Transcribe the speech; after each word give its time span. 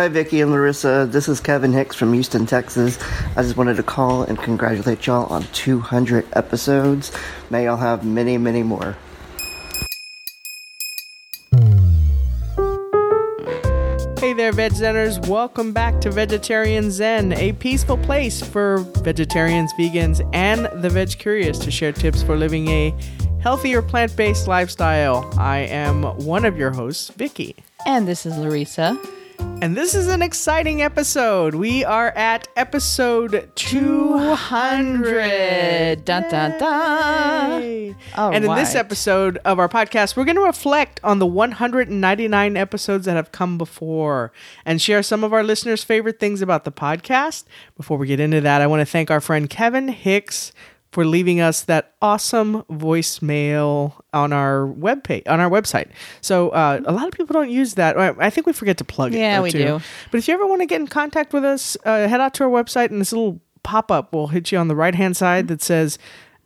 Hi, 0.00 0.08
Vicki 0.08 0.40
and 0.40 0.50
Larissa. 0.50 1.06
This 1.10 1.28
is 1.28 1.40
Kevin 1.40 1.74
Hicks 1.74 1.94
from 1.94 2.14
Houston, 2.14 2.46
Texas. 2.46 2.98
I 3.36 3.42
just 3.42 3.58
wanted 3.58 3.76
to 3.76 3.82
call 3.82 4.22
and 4.22 4.38
congratulate 4.38 5.06
y'all 5.06 5.30
on 5.30 5.42
200 5.52 6.26
episodes. 6.32 7.12
May 7.50 7.64
y'all 7.64 7.76
have 7.76 8.02
many, 8.02 8.38
many 8.38 8.62
more. 8.62 8.96
Hey 14.18 14.32
there, 14.32 14.52
Veg 14.52 14.72
Zeners. 14.72 15.28
Welcome 15.28 15.74
back 15.74 16.00
to 16.00 16.10
Vegetarian 16.10 16.90
Zen, 16.90 17.34
a 17.34 17.52
peaceful 17.52 17.98
place 17.98 18.42
for 18.42 18.78
vegetarians, 19.02 19.70
vegans, 19.74 20.26
and 20.32 20.64
the 20.82 20.88
veg 20.88 21.18
curious 21.18 21.58
to 21.58 21.70
share 21.70 21.92
tips 21.92 22.22
for 22.22 22.38
living 22.38 22.68
a 22.68 22.94
healthier 23.42 23.82
plant 23.82 24.16
based 24.16 24.48
lifestyle. 24.48 25.30
I 25.38 25.58
am 25.58 26.04
one 26.24 26.46
of 26.46 26.56
your 26.56 26.70
hosts, 26.70 27.10
Vicky. 27.10 27.54
And 27.84 28.08
this 28.08 28.24
is 28.24 28.38
Larissa. 28.38 28.98
And 29.62 29.76
this 29.76 29.94
is 29.94 30.08
an 30.08 30.22
exciting 30.22 30.80
episode. 30.80 31.54
We 31.54 31.84
are 31.84 32.12
at 32.12 32.48
episode 32.56 33.50
200. 33.56 36.02
Dun, 36.02 36.22
dun, 36.30 36.58
dun. 36.58 37.60
Yay. 37.60 37.94
All 38.16 38.32
and 38.32 38.46
in 38.46 38.54
this 38.54 38.74
episode 38.74 39.36
of 39.44 39.58
our 39.58 39.68
podcast, 39.68 40.16
we're 40.16 40.24
going 40.24 40.36
to 40.36 40.42
reflect 40.42 40.98
on 41.04 41.18
the 41.18 41.26
199 41.26 42.56
episodes 42.56 43.04
that 43.04 43.16
have 43.16 43.32
come 43.32 43.58
before 43.58 44.32
and 44.64 44.80
share 44.80 45.02
some 45.02 45.22
of 45.22 45.34
our 45.34 45.44
listeners' 45.44 45.84
favorite 45.84 46.18
things 46.18 46.40
about 46.40 46.64
the 46.64 46.72
podcast. 46.72 47.44
Before 47.76 47.98
we 47.98 48.06
get 48.06 48.18
into 48.18 48.40
that, 48.40 48.62
I 48.62 48.66
want 48.66 48.80
to 48.80 48.86
thank 48.86 49.10
our 49.10 49.20
friend 49.20 49.50
Kevin 49.50 49.88
Hicks 49.88 50.52
for 50.92 51.04
leaving 51.04 51.40
us 51.40 51.62
that 51.62 51.94
awesome 52.02 52.62
voicemail 52.64 53.94
on 54.12 54.32
our 54.32 54.66
webpage 54.66 55.22
on 55.28 55.38
our 55.38 55.48
website. 55.48 55.88
So 56.20 56.48
uh, 56.50 56.80
a 56.84 56.92
lot 56.92 57.06
of 57.06 57.12
people 57.12 57.32
don't 57.32 57.50
use 57.50 57.74
that. 57.74 57.96
I 57.96 58.30
think 58.30 58.46
we 58.46 58.52
forget 58.52 58.76
to 58.78 58.84
plug 58.84 59.14
it. 59.14 59.18
Yeah, 59.18 59.40
we 59.40 59.50
too. 59.50 59.58
do. 59.58 59.80
But 60.10 60.18
if 60.18 60.26
you 60.26 60.34
ever 60.34 60.46
want 60.46 60.62
to 60.62 60.66
get 60.66 60.80
in 60.80 60.88
contact 60.88 61.32
with 61.32 61.44
us, 61.44 61.76
uh, 61.84 62.08
head 62.08 62.20
out 62.20 62.34
to 62.34 62.44
our 62.44 62.50
website 62.50 62.90
and 62.90 63.00
this 63.00 63.12
little 63.12 63.40
pop 63.62 63.92
up 63.92 64.12
will 64.12 64.28
hit 64.28 64.50
you 64.50 64.58
on 64.58 64.68
the 64.68 64.74
right 64.74 64.94
hand 64.94 65.16
side 65.16 65.48
that 65.48 65.62
says 65.62 65.98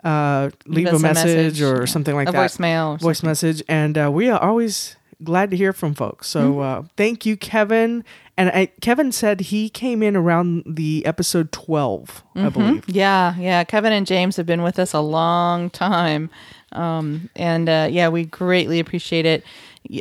uh, 0.03 0.51
leave, 0.67 0.85
Leave 0.85 0.87
a 0.89 0.97
us 0.97 1.01
a 1.01 1.03
message, 1.03 1.37
message, 1.37 1.63
or 1.63 1.79
yeah. 1.81 1.85
something 1.87 2.15
like 2.15 2.29
A 2.29 2.33
that. 2.33 2.51
voicemail 2.51 3.01
voice 3.01 3.23
message, 3.23 3.63
and 3.69 3.97
uh, 3.97 4.11
we 4.13 4.29
are 4.29 4.39
always 4.39 4.97
glad 5.25 5.51
to 5.51 5.57
hear 5.57 5.73
from 5.73 5.95
folks. 5.95 6.29
So 6.29 6.61
uh, 6.61 6.83
thank 6.97 7.27
you, 7.27 7.37
Kevin. 7.37 8.05
And 8.37 8.51
I, 8.51 8.67
Kevin 8.81 9.13
said 9.13 9.41
he 9.41 9.69
came 9.69 10.03
in 10.03 10.17
around 10.17 10.65
the 10.67 11.05
episode 11.07 11.53
twelve, 11.53 12.23
I 12.35 12.49
believe. 12.49 12.89
Yeah, 12.89 13.37
yeah. 13.39 13.65
Kevin 13.65 13.93
and 13.93 14.07
James 14.07 14.37
have 14.37 14.47
been 14.47 14.63
with 14.63 14.79
us 14.79 14.93
a 14.93 15.01
long 15.01 15.71
time. 15.71 16.31
Um, 16.73 17.31
and 17.37 17.69
uh, 17.69 17.89
yeah, 17.91 18.09
we 18.09 18.25
greatly 18.25 18.81
appreciate 18.81 19.27
it. 19.27 19.45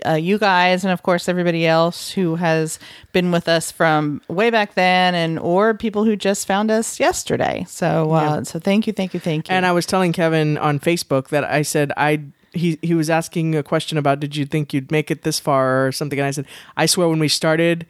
Uh, 0.05 0.13
you 0.13 0.37
guys, 0.39 0.85
and 0.85 0.93
of 0.93 1.03
course, 1.03 1.27
everybody 1.27 1.67
else 1.67 2.09
who 2.09 2.35
has 2.35 2.79
been 3.11 3.31
with 3.31 3.49
us 3.49 3.69
from 3.69 4.21
way 4.29 4.49
back 4.49 4.75
then, 4.75 5.13
and 5.13 5.37
or 5.37 5.73
people 5.73 6.05
who 6.05 6.15
just 6.15 6.47
found 6.47 6.71
us 6.71 7.01
yesterday. 7.01 7.65
So, 7.67 8.13
uh, 8.13 8.43
so 8.45 8.59
thank 8.59 8.87
you, 8.87 8.93
thank 8.93 9.13
you, 9.13 9.19
thank 9.19 9.49
you. 9.49 9.53
And 9.53 9.65
I 9.65 9.73
was 9.73 9.85
telling 9.85 10.13
Kevin 10.13 10.57
on 10.57 10.79
Facebook 10.79 11.27
that 11.29 11.43
I 11.43 11.63
said 11.63 11.91
I 11.97 12.21
he 12.53 12.79
he 12.81 12.93
was 12.93 13.09
asking 13.09 13.55
a 13.55 13.63
question 13.63 13.97
about 13.97 14.19
did 14.19 14.35
you 14.35 14.45
think 14.45 14.73
you'd 14.73 14.91
make 14.91 15.11
it 15.11 15.23
this 15.23 15.39
far 15.39 15.87
or 15.87 15.91
something, 15.91 16.19
and 16.19 16.27
I 16.27 16.31
said 16.31 16.45
I 16.77 16.85
swear 16.85 17.09
when 17.09 17.19
we 17.19 17.27
started. 17.27 17.85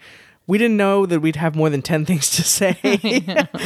We 0.45 0.57
didn't 0.57 0.75
know 0.75 1.05
that 1.05 1.21
we'd 1.21 1.37
have 1.37 1.55
more 1.55 1.69
than 1.69 1.81
10 1.81 2.05
things 2.09 2.29
to 2.31 2.43
say, 2.43 2.77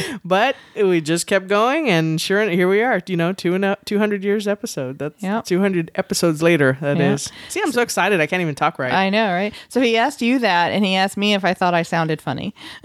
but 0.24 0.54
we 0.76 1.00
just 1.00 1.26
kept 1.26 1.48
going. 1.48 1.88
And 1.88 2.20
sure, 2.20 2.48
here 2.48 2.68
we 2.68 2.82
are, 2.82 3.02
you 3.06 3.16
know, 3.16 3.32
two 3.32 3.54
and 3.54 3.64
a, 3.64 3.76
200 3.84 4.22
years 4.22 4.46
episode. 4.46 4.98
That's 5.00 5.20
Yep. 5.22 5.44
200 5.46 5.90
episodes 5.96 6.40
later. 6.40 6.78
That 6.80 7.00
is. 7.00 7.26
Yeah. 7.32 7.48
See, 7.48 7.60
I'm 7.64 7.72
so 7.72 7.82
excited. 7.82 8.20
I 8.20 8.26
can't 8.28 8.42
even 8.42 8.54
talk 8.54 8.78
right. 8.78 8.92
I 8.92 9.10
know, 9.10 9.32
right? 9.32 9.52
So 9.68 9.80
he 9.80 9.96
asked 9.96 10.22
you 10.22 10.38
that, 10.38 10.70
and 10.70 10.84
he 10.84 10.94
asked 10.94 11.16
me 11.16 11.34
if 11.34 11.44
I 11.44 11.52
thought 11.54 11.74
I 11.74 11.82
sounded 11.82 12.22
funny. 12.22 12.54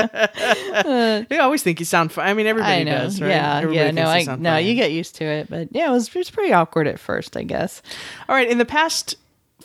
I 0.00 1.38
always 1.40 1.62
think 1.62 1.80
you 1.80 1.86
sound 1.86 2.12
fun. 2.12 2.26
I 2.26 2.34
mean, 2.34 2.46
everybody 2.46 2.72
I 2.72 2.82
know. 2.84 2.98
does, 2.98 3.20
right? 3.20 3.30
Yeah, 3.30 3.56
Everybody 3.58 3.76
yeah. 3.76 3.90
No, 3.90 4.06
I 4.06 4.22
no. 4.24 4.36
funny. 4.36 4.68
You 4.68 4.74
get 4.74 4.92
used 4.92 5.16
to 5.16 5.24
it, 5.24 5.48
but 5.50 5.68
yeah, 5.72 5.88
it 5.88 5.92
was 5.92 6.08
it 6.08 6.14
was 6.14 6.30
pretty 6.30 6.52
awkward 6.52 6.86
at 6.86 6.98
first, 6.98 7.36
I 7.36 7.42
guess. 7.42 7.82
All 8.28 8.34
right. 8.34 8.48
In 8.48 8.58
the 8.58 8.64
past 8.64 9.16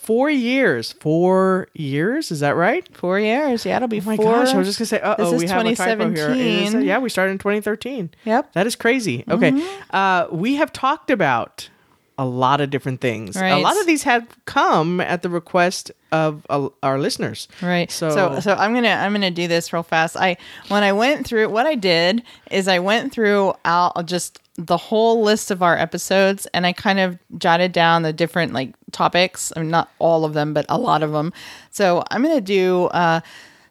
four 0.06 0.30
years, 0.30 0.94
four 0.94 1.68
years, 1.74 2.32
is 2.32 2.40
that 2.42 2.56
right? 2.56 2.88
Four 2.96 3.20
years. 3.20 3.66
Yeah, 3.66 3.78
it'll 3.78 3.88
be 3.88 4.00
Oh 4.02 4.06
my 4.06 4.16
four. 4.18 4.26
gosh, 4.26 4.54
I 4.54 4.58
was 4.58 4.68
just 4.68 4.78
gonna 4.80 4.86
say, 4.88 5.00
uh 5.02 5.16
oh, 5.20 5.38
we 5.38 5.48
have 5.48 5.66
a 5.66 5.76
typo 5.76 6.10
here. 6.12 6.30
Is- 6.32 6.38
2017. 6.72 6.82
yeah, 6.88 7.00
we 7.00 7.10
started 7.10 7.32
in 7.32 7.38
2013. 7.40 8.12
Yep. 8.26 8.54
That 8.54 8.68
is 8.68 8.76
crazy. 8.76 9.24
Okay. 9.30 9.52
Uh, 9.90 10.28
we 10.32 10.56
have 10.56 10.72
talked 10.72 11.10
about 11.10 11.70
a 12.18 12.26
lot 12.26 12.62
of 12.62 12.70
different 12.70 13.02
things. 13.02 13.36
A 13.59 13.62
lot 13.62 13.80
of 13.80 13.86
these 13.86 14.03
have 14.03 14.26
come 14.46 15.02
at 15.02 15.22
the 15.22 15.30
request 15.30 15.92
of 16.12 16.46
uh, 16.50 16.70
our 16.81 16.98
listeners. 17.00 17.48
Right. 17.62 17.92
So, 17.92 18.09
So, 18.09 18.40
so 18.40 18.53
I'm 18.53 18.74
gonna 18.74 18.90
I'm 18.90 19.12
gonna 19.12 19.31
do 19.31 19.48
this 19.48 19.74
real 19.74 19.84
fast. 19.84 20.16
I 20.18 20.38
when 20.70 20.84
I 20.84 20.94
went 20.94 21.28
through 21.28 21.50
what 21.50 21.66
I 21.66 21.75
did 21.75 22.24
is 22.52 22.68
I 22.68 22.80
went 22.80 23.12
through 23.14 23.54
I'll 23.66 24.04
just 24.04 24.40
the 24.58 24.78
whole 24.78 25.22
list 25.22 25.52
of 25.52 25.62
our 25.62 25.78
episodes 25.78 26.46
and 26.54 26.66
I 26.66 26.72
kind 26.72 27.00
of 27.00 27.20
jotted 27.38 27.74
down 27.74 28.04
the 28.04 28.14
different 28.14 28.54
like 28.54 28.74
topics. 28.92 29.52
I 29.56 29.59
mean 29.59 29.70
not 29.70 29.90
all 30.00 30.24
of 30.24 30.34
them, 30.34 30.54
but 30.54 30.66
a 30.70 30.78
lot 30.78 31.04
of 31.04 31.12
them. 31.12 31.34
So 31.72 32.04
I'm 32.12 32.22
gonna 32.24 32.40
do 32.40 32.86
uh 32.86 33.20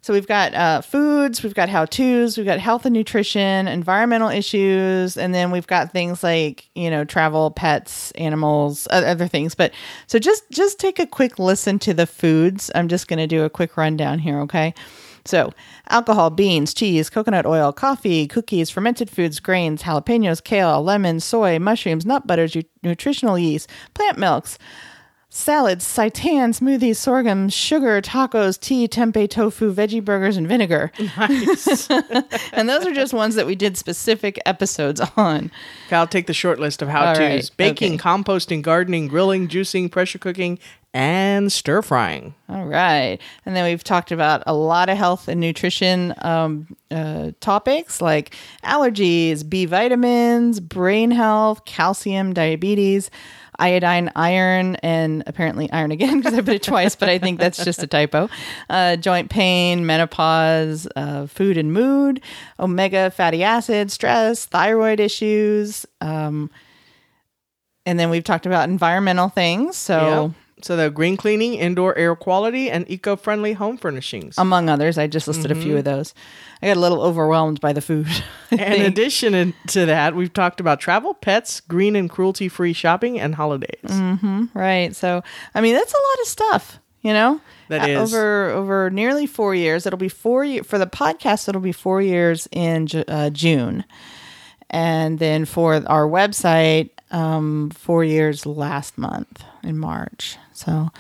so 0.05 0.13
we've 0.13 0.27
got 0.27 0.53
uh, 0.53 0.83
foods, 0.83 1.43
we've 1.43 1.55
got 1.55 1.71
how 1.71 1.87
tos, 1.87 2.37
we've 2.37 2.45
got 2.45 2.59
health 2.59 2.85
and 2.85 2.93
nutrition, 2.93 3.67
environmental 3.67 4.29
issues, 4.29 5.17
and 5.17 5.35
then 5.35 5.51
we've 5.51 5.67
got 5.67 5.93
things 5.93 6.23
like 6.23 6.69
you 6.75 6.91
know 6.91 7.07
travel, 7.07 7.51
pets, 7.51 8.11
animals, 8.11 8.87
other 8.91 9.27
things. 9.27 9.55
But 9.55 9.73
so 10.07 10.19
just 10.19 10.45
just 10.51 10.79
take 10.79 10.99
a 10.99 11.07
quick 11.07 11.39
listen 11.39 11.79
to 11.79 11.95
the 11.95 12.07
foods. 12.07 12.71
I'm 12.75 12.87
just 12.87 13.09
going 13.09 13.19
to 13.19 13.27
do 13.27 13.45
a 13.45 13.49
quick 13.49 13.79
rundown 13.79 14.19
here, 14.19 14.41
okay? 14.41 14.75
So, 15.25 15.55
alcohol, 15.89 16.29
beans, 16.29 16.75
cheese, 16.75 17.09
coconut 17.09 17.47
oil, 17.47 17.73
coffee, 17.73 18.27
cookies, 18.27 18.69
fermented 18.69 19.09
foods, 19.09 19.41
grains, 19.41 19.85
jalapenos, 19.85 20.45
kale, 20.45 20.83
lemons, 20.83 21.25
soy, 21.25 21.59
mushrooms, 21.59 22.05
nut 22.05 22.27
butters, 22.27 22.55
nu- 22.55 22.63
nutritional 22.83 23.39
yeast, 23.39 23.71
plant 23.95 24.19
milks, 24.19 24.59
salads, 25.35 25.85
seitan, 25.85 26.55
smoothies, 26.55 26.95
sorghum, 26.95 27.49
sugar, 27.49 28.01
tacos, 28.01 28.59
tea, 28.59 28.87
tempeh, 28.87 29.29
tofu, 29.29 29.75
veggie 29.75 30.03
burgers, 30.03 30.37
and 30.37 30.47
vinegar. 30.47 30.93
nice. 31.19 31.89
And 32.53 32.69
those 32.69 32.87
are 32.87 32.95
just 32.95 33.13
ones 33.13 33.35
that 33.35 33.45
we 33.45 33.57
did 33.57 33.77
specific 33.77 34.39
episodes 34.47 35.01
on. 35.17 35.51
Okay, 35.87 35.97
I'll 35.97 36.07
take 36.07 36.29
the 36.29 36.33
short 36.33 36.61
list 36.61 36.83
of 36.83 36.89
how 36.89 37.07
All 37.07 37.15
to's 37.15 37.19
right, 37.19 37.51
baking, 37.57 37.95
okay. 37.95 38.03
composting, 38.03 38.63
gardening, 38.63 39.09
grilling, 39.09 39.49
juicing, 39.49 39.91
pressure 39.91 40.19
cooking, 40.19 40.61
and 40.95 41.51
stir 41.51 41.83
frying. 41.83 42.37
All 42.49 42.67
right. 42.67 43.19
And 43.45 43.57
then 43.57 43.65
we've 43.65 43.83
talked 43.83 44.13
about 44.13 44.45
a 44.47 44.55
lot 44.55 44.89
of 44.89 44.97
health 44.97 45.27
and 45.27 45.41
nutrition 45.41 46.15
um, 46.19 46.77
uh, 46.93 47.33
topics 47.41 48.01
like 48.01 48.37
allergies, 48.63 49.47
B 49.47 49.65
vitamins, 49.67 50.61
brain 50.61 51.11
health, 51.11 51.65
calcium, 51.65 52.33
diabetes, 52.33 53.11
iodine, 53.59 54.11
iron, 54.17 54.77
and 54.77 55.23
apparently 55.27 55.71
iron 55.73 55.91
again 55.91 56.19
because 56.21 56.35
I 56.35 56.41
put 56.41 56.55
it 56.55 56.63
twice, 56.63 56.97
but 56.97 57.09
I 57.09 57.19
think 57.19 57.39
that's 57.39 57.65
just 57.65 57.83
a 57.83 57.87
typo. 57.87 58.29
Uh, 58.69 58.97
joint 58.97 59.31
pain, 59.31 59.87
menopause, 59.87 60.87
uh, 60.97 61.27
food 61.27 61.57
and 61.57 61.73
mood, 61.73 62.21
omega 62.59 63.11
fatty 63.11 63.43
acids, 63.43 63.95
stress, 63.95 64.47
thyroid 64.47 65.01
issues. 65.01 65.87
Um, 66.01 66.51
and 67.87 67.99
then 67.99 68.11
we've 68.11 68.25
talked 68.25 68.47
about 68.47 68.69
environmental 68.69 69.29
things. 69.29 69.77
So. 69.77 70.25
Yep. 70.35 70.44
So 70.65 70.77
the 70.77 70.91
green 70.91 71.17
cleaning, 71.17 71.55
indoor 71.55 71.97
air 71.97 72.17
quality, 72.17 72.71
and 72.71 72.91
eco-friendly 72.91 73.53
home 73.53 73.77
furnishings. 73.77 74.37
among 74.39 74.69
others. 74.71 74.97
I 74.99 75.07
just 75.07 75.29
listed 75.29 75.51
a 75.51 75.55
few 75.55 75.77
of 75.77 75.85
those. 75.85 76.15
I 76.63 76.69
got 76.69 76.77
a 76.79 76.81
little 76.81 77.03
overwhelmed 77.03 77.61
by 77.61 77.73
the 77.75 77.81
food. 77.83 78.07
In 78.51 78.83
addition 78.83 79.53
to 79.69 79.87
that, 79.87 80.15
we've 80.17 80.33
talked 80.33 80.61
about 80.61 80.81
travel, 80.81 81.13
pets, 81.15 81.61
green 81.61 81.95
and 81.97 82.09
cruelty-free 82.09 82.73
shopping, 82.73 83.21
and 83.21 83.35
holidays. 83.35 83.85
Mm. 83.85 84.49
right. 84.55 84.97
So, 84.97 85.23
I 85.55 85.61
mean, 85.61 85.75
that's 85.75 85.93
a 85.93 85.97
lot 85.97 86.21
of 86.23 86.27
stuff, 86.29 86.79
you 87.03 87.13
know? 87.13 87.41
That 87.69 87.83
Uh, 87.83 88.03
is. 88.03 88.15
over 88.15 88.51
over 88.51 88.91
nearly 88.91 89.27
4 89.27 89.55
years. 89.55 89.87
It'll 89.87 89.99
be 89.99 90.09
4 90.09 90.45
year 90.45 90.63
for 90.65 90.79
the 90.79 90.87
podcast 90.87 91.49
it'll 91.49 91.61
be 91.61 91.73
4 91.73 92.01
years 92.03 92.47
in 92.53 92.89
uh, 93.09 93.31
June. 93.31 93.85
And 94.71 95.19
then 95.19 95.45
for 95.45 95.83
our 95.87 96.07
website 96.07 96.91
um 97.11 97.71
4 97.71 98.05
years 98.05 98.45
last 98.47 98.99
month 98.99 99.45
in 99.63 99.79
March. 99.79 100.37
So, 100.55 100.91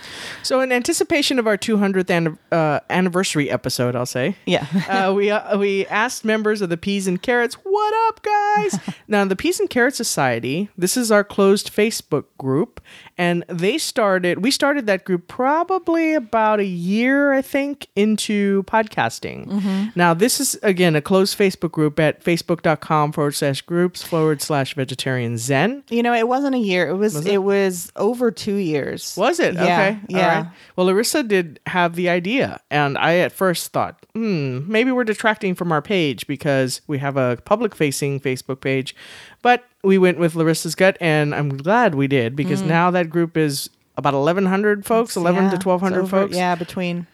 So, 0.42 0.60
in 0.60 0.72
anticipation 0.72 1.38
of 1.38 1.46
our 1.46 1.56
200th 1.56 2.10
an- 2.10 2.38
uh, 2.50 2.80
anniversary 2.90 3.48
episode, 3.50 3.94
I'll 3.96 4.04
say, 4.04 4.34
yeah. 4.46 4.66
uh, 4.88 5.12
we 5.14 5.30
uh, 5.30 5.56
we 5.56 5.86
asked 5.86 6.24
members 6.24 6.60
of 6.60 6.70
the 6.70 6.76
Peas 6.76 7.06
and 7.06 7.22
Carrots, 7.22 7.54
"What 7.62 7.94
up, 8.08 8.22
guys?" 8.22 8.78
now, 9.08 9.24
the 9.24 9.36
Peas 9.36 9.60
and 9.60 9.70
Carrot 9.70 9.94
Society. 9.94 10.68
This 10.76 10.96
is 10.96 11.12
our 11.12 11.22
closed 11.22 11.72
Facebook 11.72 12.24
group, 12.36 12.80
and 13.16 13.44
they 13.48 13.78
started. 13.78 14.42
We 14.42 14.50
started 14.50 14.86
that 14.86 15.04
group 15.04 15.28
probably 15.28 16.14
about 16.14 16.58
a 16.58 16.64
year, 16.64 17.32
I 17.32 17.40
think, 17.42 17.86
into 17.94 18.64
podcasting. 18.64 19.94
Now, 19.94 20.14
this 20.14 20.40
is 20.40 20.58
again 20.62 20.96
a 20.96 21.00
closed 21.00 21.38
Facebook 21.38 21.70
group 21.70 22.00
at 22.00 22.24
facebook.com 22.24 23.12
forward 23.12 23.32
slash 23.36 23.62
groups 23.62 24.02
forward 24.02 24.42
slash 24.42 24.74
vegetarian 24.74 25.38
zen. 25.38 25.84
You 25.90 26.02
know, 26.02 26.12
it 26.14 26.26
wasn't 26.26 26.54
a 26.56 26.58
year. 26.58 26.88
It 26.88 26.96
was, 26.96 27.14
Was 27.14 27.26
it? 27.26 27.34
it? 27.34 27.38
was 27.38 27.92
over 27.96 28.30
2 28.32 28.54
years. 28.56 29.14
Was 29.16 29.38
it? 29.38 29.43
It? 29.48 29.54
Yeah, 29.54 29.62
okay. 29.62 29.98
yeah. 30.08 30.18
All 30.36 30.42
right. 30.42 30.52
Well, 30.76 30.86
Larissa 30.86 31.22
did 31.22 31.60
have 31.66 31.94
the 31.94 32.08
idea, 32.08 32.60
and 32.70 32.98
I 32.98 33.16
at 33.18 33.32
first 33.32 33.72
thought, 33.72 34.04
hmm, 34.14 34.60
maybe 34.70 34.90
we're 34.92 35.04
detracting 35.04 35.54
from 35.54 35.70
our 35.72 35.82
page 35.82 36.26
because 36.26 36.80
we 36.86 36.98
have 36.98 37.16
a 37.16 37.38
public 37.44 37.74
facing 37.74 38.20
Facebook 38.20 38.60
page. 38.60 38.94
But 39.42 39.64
we 39.82 39.98
went 39.98 40.18
with 40.18 40.34
Larissa's 40.34 40.74
gut, 40.74 40.96
and 41.00 41.34
I'm 41.34 41.50
glad 41.56 41.94
we 41.94 42.06
did 42.08 42.34
because 42.34 42.62
now 42.62 42.90
that 42.90 43.10
group 43.10 43.36
is 43.36 43.70
about 43.96 44.14
1,100 44.14 44.84
folks, 44.84 45.14
11 45.16 45.44
Mm. 45.44 45.52
Yeah, 45.52 45.58
to 45.58 45.68
1,200 45.68 45.98
over- 46.00 46.08
folks. 46.08 46.36
Yeah, 46.36 46.54
between. 46.54 47.06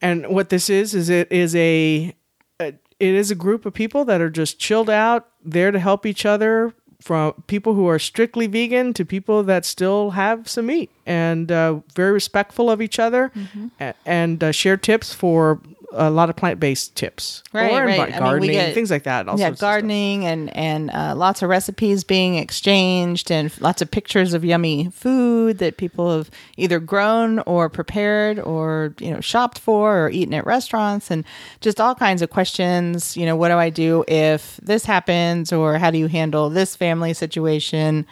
And 0.00 0.26
what 0.28 0.48
this 0.48 0.70
is 0.70 0.94
is 0.94 1.10
it 1.10 1.30
is 1.30 1.54
a 1.54 2.14
it 2.58 2.74
is 2.98 3.30
a 3.30 3.34
group 3.34 3.64
of 3.64 3.72
people 3.72 4.04
that 4.04 4.20
are 4.20 4.28
just 4.30 4.58
chilled 4.58 4.90
out, 4.90 5.26
there 5.42 5.70
to 5.70 5.78
help 5.78 6.04
each 6.04 6.26
other. 6.26 6.74
From 7.00 7.32
people 7.46 7.74
who 7.74 7.88
are 7.88 7.98
strictly 7.98 8.46
vegan 8.46 8.92
to 8.94 9.04
people 9.04 9.42
that 9.44 9.64
still 9.64 10.10
have 10.10 10.48
some 10.48 10.66
meat, 10.66 10.90
and 11.06 11.50
uh, 11.50 11.80
very 11.94 12.12
respectful 12.12 12.70
of 12.70 12.80
each 12.82 12.98
other, 12.98 13.32
Mm-hmm. 13.34 13.90
and 14.04 14.44
uh, 14.44 14.52
share 14.52 14.76
tips 14.76 15.14
for 15.14 15.60
a 15.92 16.08
lot 16.10 16.30
of 16.30 16.36
plant 16.36 16.60
based 16.60 16.94
tips, 16.94 17.42
Right, 17.52 17.72
or 17.72 17.84
right. 17.84 17.98
envi- 17.98 18.02
I 18.02 18.04
mean, 18.06 18.12
we 18.14 18.18
gardening, 18.20 18.50
get- 18.52 18.74
things 18.74 18.90
like 18.90 19.02
that. 19.04 19.26
Yeah, 19.26 19.32
sorts 19.32 19.42
of 19.42 19.56
stuff. 19.56 19.68
gardening 19.68 20.24
and 20.24 20.56
and 20.56 20.90
uh, 20.90 21.14
lots 21.16 21.42
of 21.42 21.48
recipes 21.48 22.04
being 22.04 22.36
exchanged 22.36 23.30
and 23.32 23.50
lots 23.60 23.82
of 23.82 23.90
pictures 23.90 24.32
of 24.32 24.44
yummy 24.44 24.88
food 24.92 25.58
that 25.58 25.76
people 25.78 26.16
have 26.16 26.30
either 26.56 26.78
grown 26.78 27.40
or 27.40 27.68
prepared 27.68 28.38
or 28.38 28.94
you 29.00 29.10
know 29.10 29.20
shopped 29.20 29.58
for 29.58 30.06
or 30.06 30.10
eaten 30.10 30.32
at 30.34 30.46
restaurants 30.46 31.10
and 31.10 31.24
just 31.60 31.80
all 31.80 31.94
kinds 31.96 32.22
of 32.22 32.30
questions. 32.30 33.16
You 33.16 33.26
know, 33.26 33.34
what 33.36 33.48
do 33.48 33.54
I 33.56 33.70
do 33.70 34.04
if 34.06 34.58
this 34.62 34.84
happens 34.84 35.52
or 35.52 35.78
how 35.78 35.90
do 35.90 35.98
you 35.98 36.06
handle 36.06 36.50
this 36.50 36.76
family 36.76 37.14
situation 37.14 38.06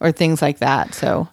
or 0.00 0.10
things 0.10 0.42
like 0.42 0.58
that. 0.58 0.94
So 0.94 1.28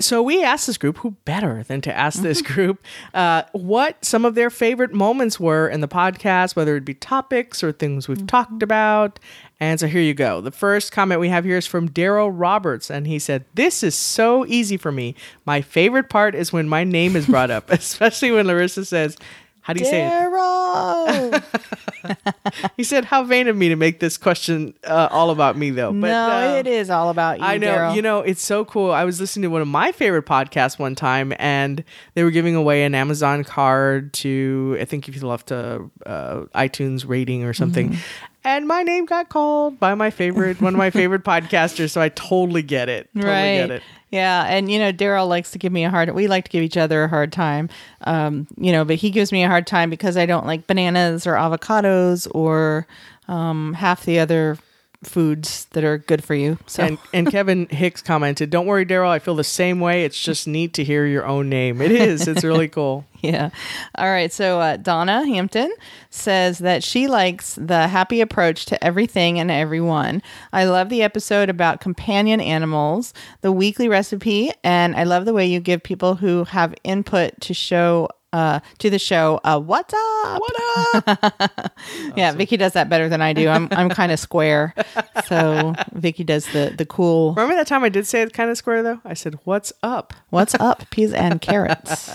so 0.00 0.22
we 0.22 0.42
asked 0.42 0.66
this 0.66 0.78
group, 0.78 0.98
who 0.98 1.12
better 1.24 1.62
than 1.62 1.80
to 1.82 1.96
ask 1.96 2.20
this 2.20 2.42
group, 2.42 2.84
uh, 3.14 3.42
what 3.52 4.04
some 4.04 4.24
of 4.24 4.34
their 4.34 4.50
favorite 4.50 4.92
moments 4.92 5.38
were 5.38 5.68
in 5.68 5.80
the 5.80 5.88
podcast, 5.88 6.56
whether 6.56 6.76
it 6.76 6.84
be 6.84 6.94
topics 6.94 7.62
or 7.62 7.72
things 7.72 8.08
we've 8.08 8.26
talked 8.26 8.62
about. 8.62 9.20
And 9.60 9.78
so 9.78 9.86
here 9.86 10.02
you 10.02 10.14
go. 10.14 10.40
The 10.40 10.50
first 10.50 10.92
comment 10.92 11.20
we 11.20 11.28
have 11.28 11.44
here 11.44 11.56
is 11.56 11.66
from 11.66 11.88
Daryl 11.88 12.30
Roberts, 12.32 12.90
and 12.90 13.06
he 13.06 13.18
said, 13.18 13.44
"This 13.54 13.82
is 13.82 13.94
so 13.94 14.44
easy 14.46 14.76
for 14.76 14.90
me. 14.90 15.14
My 15.46 15.62
favorite 15.62 16.08
part 16.08 16.34
is 16.34 16.52
when 16.52 16.68
my 16.68 16.84
name 16.84 17.14
is 17.14 17.26
brought 17.26 17.50
up, 17.50 17.70
especially 17.70 18.32
when 18.32 18.46
Larissa 18.46 18.84
says." 18.84 19.16
How 19.64 19.72
do 19.72 19.80
you 19.80 19.86
say 19.86 20.06
it? 20.06 20.10
Daryl. 20.10 21.42
He 22.76 22.84
said, 22.84 23.06
"How 23.06 23.24
vain 23.24 23.48
of 23.48 23.56
me 23.56 23.70
to 23.70 23.76
make 23.76 23.98
this 23.98 24.18
question 24.18 24.74
uh, 24.84 25.08
all 25.10 25.30
about 25.30 25.56
me, 25.56 25.70
though." 25.70 25.90
But, 25.90 26.08
no, 26.08 26.30
uh, 26.30 26.58
it 26.58 26.66
is 26.66 26.90
all 26.90 27.08
about 27.08 27.38
you. 27.38 27.44
I 27.46 27.56
know. 27.56 27.74
Daryl. 27.74 27.96
You 27.96 28.02
know, 28.02 28.20
it's 28.20 28.42
so 28.42 28.66
cool. 28.66 28.90
I 28.90 29.04
was 29.04 29.18
listening 29.20 29.44
to 29.44 29.48
one 29.48 29.62
of 29.62 29.68
my 29.68 29.90
favorite 29.90 30.26
podcasts 30.26 30.78
one 30.78 30.94
time, 30.94 31.32
and 31.38 31.82
they 32.12 32.22
were 32.22 32.30
giving 32.30 32.54
away 32.54 32.84
an 32.84 32.94
Amazon 32.94 33.42
card 33.42 34.12
to, 34.14 34.76
I 34.78 34.84
think, 34.84 35.08
if 35.08 35.16
you 35.16 35.26
left 35.26 35.50
a 35.50 35.88
uh, 36.04 36.44
iTunes 36.54 37.08
rating 37.08 37.44
or 37.44 37.54
something. 37.54 37.90
Mm-hmm. 37.90 38.00
And 38.46 38.68
my 38.68 38.82
name 38.82 39.06
got 39.06 39.30
called 39.30 39.80
by 39.80 39.94
my 39.94 40.10
favorite, 40.10 40.60
one 40.60 40.74
of 40.74 40.78
my 40.78 40.90
favorite 40.90 41.24
podcasters. 41.24 41.90
So 41.90 42.02
I 42.02 42.10
totally 42.10 42.62
get 42.62 42.90
it. 42.90 43.08
Totally 43.14 43.32
right. 43.32 43.56
get 43.56 43.70
it. 43.70 43.82
Yeah, 44.14 44.44
and 44.44 44.70
you 44.70 44.78
know, 44.78 44.92
Daryl 44.92 45.26
likes 45.28 45.50
to 45.50 45.58
give 45.58 45.72
me 45.72 45.84
a 45.84 45.90
hard. 45.90 46.08
We 46.14 46.28
like 46.28 46.44
to 46.44 46.50
give 46.52 46.62
each 46.62 46.76
other 46.76 47.02
a 47.02 47.08
hard 47.08 47.32
time, 47.32 47.68
um, 48.02 48.46
you 48.56 48.70
know. 48.70 48.84
But 48.84 48.94
he 48.94 49.10
gives 49.10 49.32
me 49.32 49.42
a 49.42 49.48
hard 49.48 49.66
time 49.66 49.90
because 49.90 50.16
I 50.16 50.24
don't 50.24 50.46
like 50.46 50.68
bananas 50.68 51.26
or 51.26 51.32
avocados 51.32 52.28
or 52.32 52.86
um, 53.26 53.72
half 53.72 54.04
the 54.04 54.20
other 54.20 54.56
foods 55.06 55.66
that 55.72 55.84
are 55.84 55.98
good 55.98 56.24
for 56.24 56.34
you. 56.34 56.58
So 56.66 56.82
And, 56.84 56.98
and 57.12 57.30
Kevin 57.30 57.66
Hicks 57.66 58.02
commented, 58.02 58.50
"Don't 58.50 58.66
worry, 58.66 58.86
Daryl. 58.86 59.08
I 59.08 59.18
feel 59.18 59.34
the 59.34 59.44
same 59.44 59.80
way. 59.80 60.04
It's 60.04 60.20
just 60.20 60.46
neat 60.46 60.74
to 60.74 60.84
hear 60.84 61.06
your 61.06 61.26
own 61.26 61.48
name. 61.48 61.80
It 61.80 61.92
is. 61.92 62.26
It's 62.28 62.44
really 62.44 62.68
cool." 62.68 63.04
yeah. 63.24 63.50
All 63.96 64.10
right. 64.10 64.32
So 64.32 64.60
uh, 64.60 64.76
Donna 64.76 65.26
Hampton 65.26 65.72
says 66.10 66.58
that 66.58 66.84
she 66.84 67.08
likes 67.08 67.54
the 67.54 67.88
happy 67.88 68.20
approach 68.20 68.66
to 68.66 68.84
everything 68.84 69.38
and 69.38 69.50
everyone. 69.50 70.22
I 70.52 70.64
love 70.64 70.90
the 70.90 71.02
episode 71.02 71.48
about 71.48 71.80
companion 71.80 72.40
animals, 72.40 73.14
the 73.40 73.50
weekly 73.50 73.88
recipe, 73.88 74.52
and 74.62 74.94
I 74.94 75.04
love 75.04 75.24
the 75.24 75.32
way 75.32 75.46
you 75.46 75.60
give 75.60 75.82
people 75.82 76.16
who 76.16 76.44
have 76.44 76.74
input 76.84 77.40
to 77.42 77.54
show. 77.54 78.08
Uh, 78.34 78.58
to 78.78 78.90
the 78.90 78.98
show, 78.98 79.40
uh, 79.44 79.60
what's 79.60 79.94
up? 79.94 80.40
What 80.40 81.12
up? 81.52 81.72
Yeah, 82.16 82.32
Vicky 82.32 82.56
does 82.56 82.72
that 82.72 82.88
better 82.88 83.08
than 83.08 83.22
I 83.22 83.32
do. 83.32 83.48
I'm 83.48 83.68
I'm 83.70 83.88
kind 83.88 84.10
of 84.10 84.18
square, 84.18 84.74
so 85.26 85.72
Vicky 85.92 86.24
does 86.24 86.46
the 86.46 86.74
the 86.76 86.84
cool. 86.84 87.32
Remember 87.34 87.54
that 87.54 87.68
time 87.68 87.84
I 87.84 87.90
did 87.90 88.08
say 88.08 88.22
it 88.22 88.32
kind 88.32 88.50
of 88.50 88.58
square 88.58 88.82
though? 88.82 89.00
I 89.04 89.14
said, 89.14 89.38
"What's 89.44 89.72
up?" 89.84 90.14
What's 90.30 90.56
up? 90.56 90.82
Peas 90.90 91.12
and 91.12 91.40
carrots. 91.40 92.12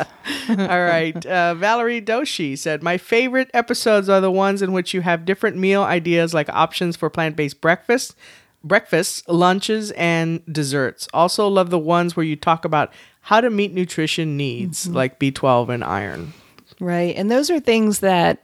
All 0.49 0.57
right. 0.57 1.25
Uh, 1.25 1.55
Valerie 1.55 2.01
Doshi 2.01 2.57
said, 2.57 2.83
My 2.83 2.97
favorite 2.97 3.49
episodes 3.53 4.09
are 4.09 4.19
the 4.19 4.29
ones 4.29 4.61
in 4.61 4.73
which 4.73 4.93
you 4.93 4.99
have 4.99 5.23
different 5.23 5.55
meal 5.55 5.83
ideas 5.83 6.33
like 6.33 6.49
options 6.49 6.97
for 6.97 7.09
plant 7.09 7.37
based 7.37 7.61
breakfast, 7.61 8.13
breakfasts, 8.61 9.23
lunches, 9.29 9.91
and 9.91 10.45
desserts. 10.51 11.07
Also, 11.13 11.47
love 11.47 11.69
the 11.69 11.79
ones 11.79 12.17
where 12.17 12.25
you 12.25 12.35
talk 12.35 12.65
about 12.65 12.91
how 13.29 13.39
to 13.39 13.51
meet 13.51 13.71
nutrition 13.71 14.37
needs 14.37 14.87
like 14.87 15.19
B12 15.19 15.69
and 15.69 15.83
iron. 15.83 16.33
Right. 16.79 17.15
And 17.15 17.29
those 17.29 17.51
are 17.51 17.59
things 17.59 17.99
that 17.99 18.43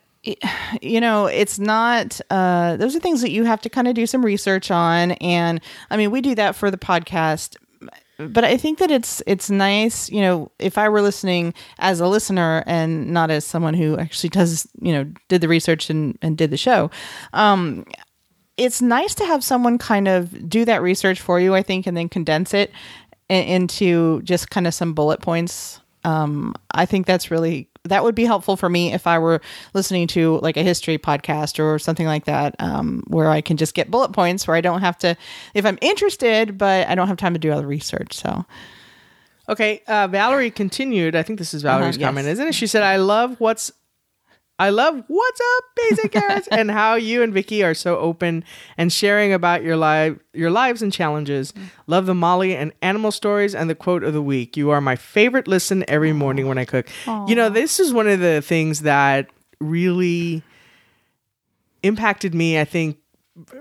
you 0.80 1.02
know, 1.02 1.26
it's 1.26 1.58
not 1.58 2.22
uh 2.30 2.78
those 2.78 2.96
are 2.96 3.00
things 3.00 3.22
that 3.22 3.32
you 3.32 3.46
have 3.46 3.62
to 3.62 3.70
kind 3.70 3.88
of 3.88 3.96
do 3.96 4.06
some 4.06 4.24
research 4.24 4.70
on 4.70 5.14
and 5.14 5.60
I 5.90 5.98
mean, 5.98 6.12
we 6.12 6.22
do 6.22 6.36
that 6.36 6.56
for 6.56 6.70
the 6.70 6.78
podcast 6.78 7.56
but 8.20 8.44
I 8.44 8.58
think 8.58 8.78
that 8.78 8.92
it's 8.92 9.24
it's 9.26 9.50
nice, 9.50 10.08
you 10.12 10.22
know, 10.22 10.52
if 10.60 10.78
I 10.78 10.88
were 10.88 11.02
listening 11.02 11.56
as 11.80 12.00
a 12.00 12.08
listener 12.08 12.64
and 12.68 13.12
not 13.12 13.32
as 13.32 13.44
someone 13.44 13.74
who 13.74 13.98
actually 13.98 14.30
does, 14.30 14.68
you 14.80 14.94
know, 14.94 15.12
did 15.30 15.42
the 15.42 15.48
research 15.48 15.90
and, 15.90 16.16
and 16.22 16.38
did 16.38 16.52
the 16.52 16.58
show. 16.58 16.92
Um 17.34 17.86
it's 18.58 18.82
nice 18.82 19.14
to 19.16 19.26
have 19.26 19.44
someone 19.44 19.78
kind 19.78 20.08
of 20.08 20.48
do 20.48 20.64
that 20.64 20.82
research 20.82 21.20
for 21.20 21.40
you, 21.40 21.54
I 21.54 21.62
think, 21.62 21.88
and 21.88 21.98
then 21.98 22.08
condense 22.08 22.54
it 22.54 22.72
into 23.30 24.22
just 24.24 24.50
kind 24.50 24.68
of 24.68 24.74
some 24.74 24.94
bullet 24.94 25.22
points. 25.22 25.80
Um, 26.04 26.54
I 26.72 26.86
think 26.86 27.06
that's 27.08 27.32
really 27.32 27.68
that 27.86 28.04
would 28.04 28.16
be 28.16 28.26
helpful 28.26 28.58
for 28.58 28.68
me 28.70 28.94
if 28.94 29.06
I 29.06 29.20
were 29.20 29.42
listening 29.76 30.08
to 30.08 30.40
like 30.42 30.58
a 30.58 30.64
history 30.64 30.98
podcast 30.98 31.60
or 31.64 31.78
something 31.78 32.08
like 32.08 32.26
that, 32.26 32.56
um, 32.60 33.04
where 33.08 33.30
I 33.30 33.42
can 33.42 33.58
just 33.58 33.76
get 33.76 33.92
bullet 33.92 34.12
points 34.12 34.48
where 34.48 34.58
I 34.58 34.62
don't 34.62 34.82
have 34.82 34.98
to, 35.00 35.16
if 35.54 35.66
I'm 35.68 35.78
interested, 35.82 36.58
but 36.58 36.88
I 36.88 36.96
don't 36.96 37.08
have 37.08 37.18
time 37.18 37.34
to 37.34 37.40
do 37.40 37.52
all 37.52 37.60
the 37.60 37.68
research. 37.68 38.14
So 38.14 38.44
Okay. 39.48 39.84
Uh, 39.88 40.08
Valerie 40.08 40.50
continued. 40.50 41.16
I 41.16 41.22
think 41.22 41.38
this 41.38 41.54
is 41.54 41.62
Valerie's 41.62 41.98
Uh-huh, 41.98 42.02
yes. 42.02 42.08
comment, 42.08 42.28
isn't 42.28 42.48
it? 42.48 42.56
She 42.56 42.66
said, 42.66 42.82
I 42.82 42.96
love 42.98 43.36
what's. 43.40 43.72
I 44.58 44.70
love 44.70 45.04
what's 45.08 45.42
up, 45.58 45.64
basic 45.76 46.12
carrots, 46.14 46.48
and 46.50 46.72
how 46.72 46.96
you 46.96 47.22
and 47.24 47.34
Vicky 47.34 47.64
are 47.64 47.74
so 47.74 47.98
open 47.98 48.44
and 48.78 48.92
sharing 48.92 49.34
about 49.34 49.64
your 49.64 49.76
life, 49.76 50.18
your 50.34 50.50
lives 50.50 50.82
and 50.82 50.94
challenges. 50.94 51.54
Love 51.88 52.06
the 52.06 52.16
Molly 52.16 52.56
and 52.56 52.72
animal 52.82 53.12
stories 53.12 53.54
and 53.54 53.70
the 53.70 53.76
quote 53.76 54.04
of 54.04 54.14
the 54.14 54.22
week. 54.22 54.56
You 54.56 54.70
are 54.70 54.80
my 54.80 54.96
favorite 54.96 55.48
listen 55.48 55.84
every 55.90 56.14
morning 56.14 56.48
when 56.48 56.58
I 56.58 56.66
cook. 56.66 56.88
You 57.28 57.36
know, 57.36 57.50
this 57.50 57.80
is 57.80 57.94
one 57.94 58.08
of 58.08 58.20
the 58.20 58.42
things 58.42 58.82
that 58.82 59.30
really 59.60 60.42
impacted 61.84 62.34
me. 62.34 62.60
I 62.60 62.66
think 62.66 62.98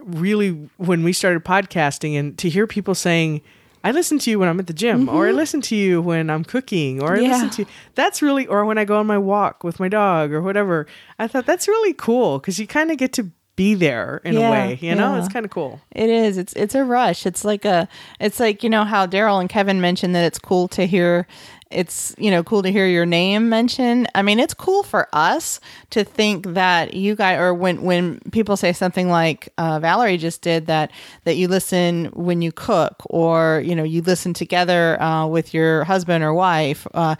really 0.04 0.70
when 0.76 1.02
we 1.02 1.12
started 1.12 1.44
podcasting 1.44 2.16
and 2.18 2.38
to 2.38 2.48
hear 2.48 2.66
people 2.66 2.94
saying 2.94 3.42
I 3.84 3.90
listen 3.92 4.18
to 4.20 4.30
you 4.30 4.38
when 4.38 4.48
I'm 4.48 4.58
at 4.58 4.66
the 4.66 4.72
gym 4.72 5.08
or 5.08 5.26
I 5.26 5.28
mm-hmm. 5.28 5.36
listen 5.36 5.60
to 5.60 5.76
you 5.76 6.00
when 6.02 6.30
I'm 6.30 6.42
cooking 6.42 7.02
or 7.02 7.16
I 7.16 7.20
Yeah. 7.20 7.28
listen 7.32 7.50
to 7.50 7.62
you. 7.62 7.68
That's 7.94 8.22
really 8.22 8.46
or 8.46 8.64
when 8.64 8.78
I 8.78 8.84
go 8.84 8.96
on 8.98 9.06
my 9.06 9.18
walk 9.18 9.62
with 9.62 9.78
my 9.78 9.88
dog 9.88 10.32
or 10.32 10.40
whatever. 10.42 10.86
I 11.18 11.28
thought 11.28 11.44
that's 11.46 11.68
really 11.68 11.92
cool 11.92 12.40
cuz 12.40 12.58
you 12.58 12.66
kind 12.66 12.90
of 12.90 12.96
get 12.96 13.12
to 13.12 13.30
be 13.56 13.74
there 13.74 14.20
in 14.24 14.34
Yeah, 14.34 14.48
a 14.48 14.50
way, 14.50 14.78
you 14.80 14.94
know? 14.96 15.14
yeah. 15.14 15.18
It's 15.20 15.32
kind 15.32 15.44
of 15.44 15.50
cool. 15.52 15.80
It 15.92 16.10
is. 16.10 16.38
It's 16.38 16.52
it's 16.54 16.74
a 16.74 16.82
rush. 16.82 17.24
It's 17.24 17.44
like 17.44 17.64
a 17.64 17.86
it's 18.18 18.40
like, 18.40 18.64
you 18.64 18.70
know, 18.70 18.82
how 18.84 19.06
Daryl 19.06 19.38
and 19.38 19.48
Kevin 19.48 19.80
mentioned 19.80 20.14
that 20.16 20.24
it's 20.24 20.40
cool 20.40 20.66
to 20.68 20.86
hear 20.86 21.26
it's, 21.70 22.14
you 22.18 22.30
know, 22.30 22.42
cool 22.44 22.62
to 22.62 22.70
hear 22.70 22.86
your 22.86 23.06
name 23.06 23.48
mentioned. 23.48 24.08
I 24.14 24.22
mean, 24.22 24.38
it's 24.38 24.54
cool 24.54 24.82
for 24.82 25.08
us 25.12 25.58
to 25.90 26.04
think 26.04 26.46
that 26.54 26.94
you 26.94 27.16
guys 27.16 27.38
or 27.40 27.52
when 27.54 27.82
when 27.82 28.20
people 28.32 28.56
say 28.56 28.72
something 28.72 29.08
like 29.08 29.48
uh, 29.58 29.80
Valerie 29.80 30.16
just 30.18 30.40
did 30.42 30.66
that 30.66 30.90
that 31.24 31.36
you 31.36 31.48
listen 31.48 32.06
when 32.14 32.42
you 32.42 32.52
cook 32.52 33.02
or, 33.06 33.62
you 33.64 33.74
know, 33.74 33.82
you 33.84 34.02
listen 34.02 34.34
together 34.34 35.00
uh, 35.02 35.26
with 35.26 35.52
your 35.54 35.84
husband 35.84 36.22
or 36.22 36.32
wife. 36.32 36.86
Uh, 36.94 37.16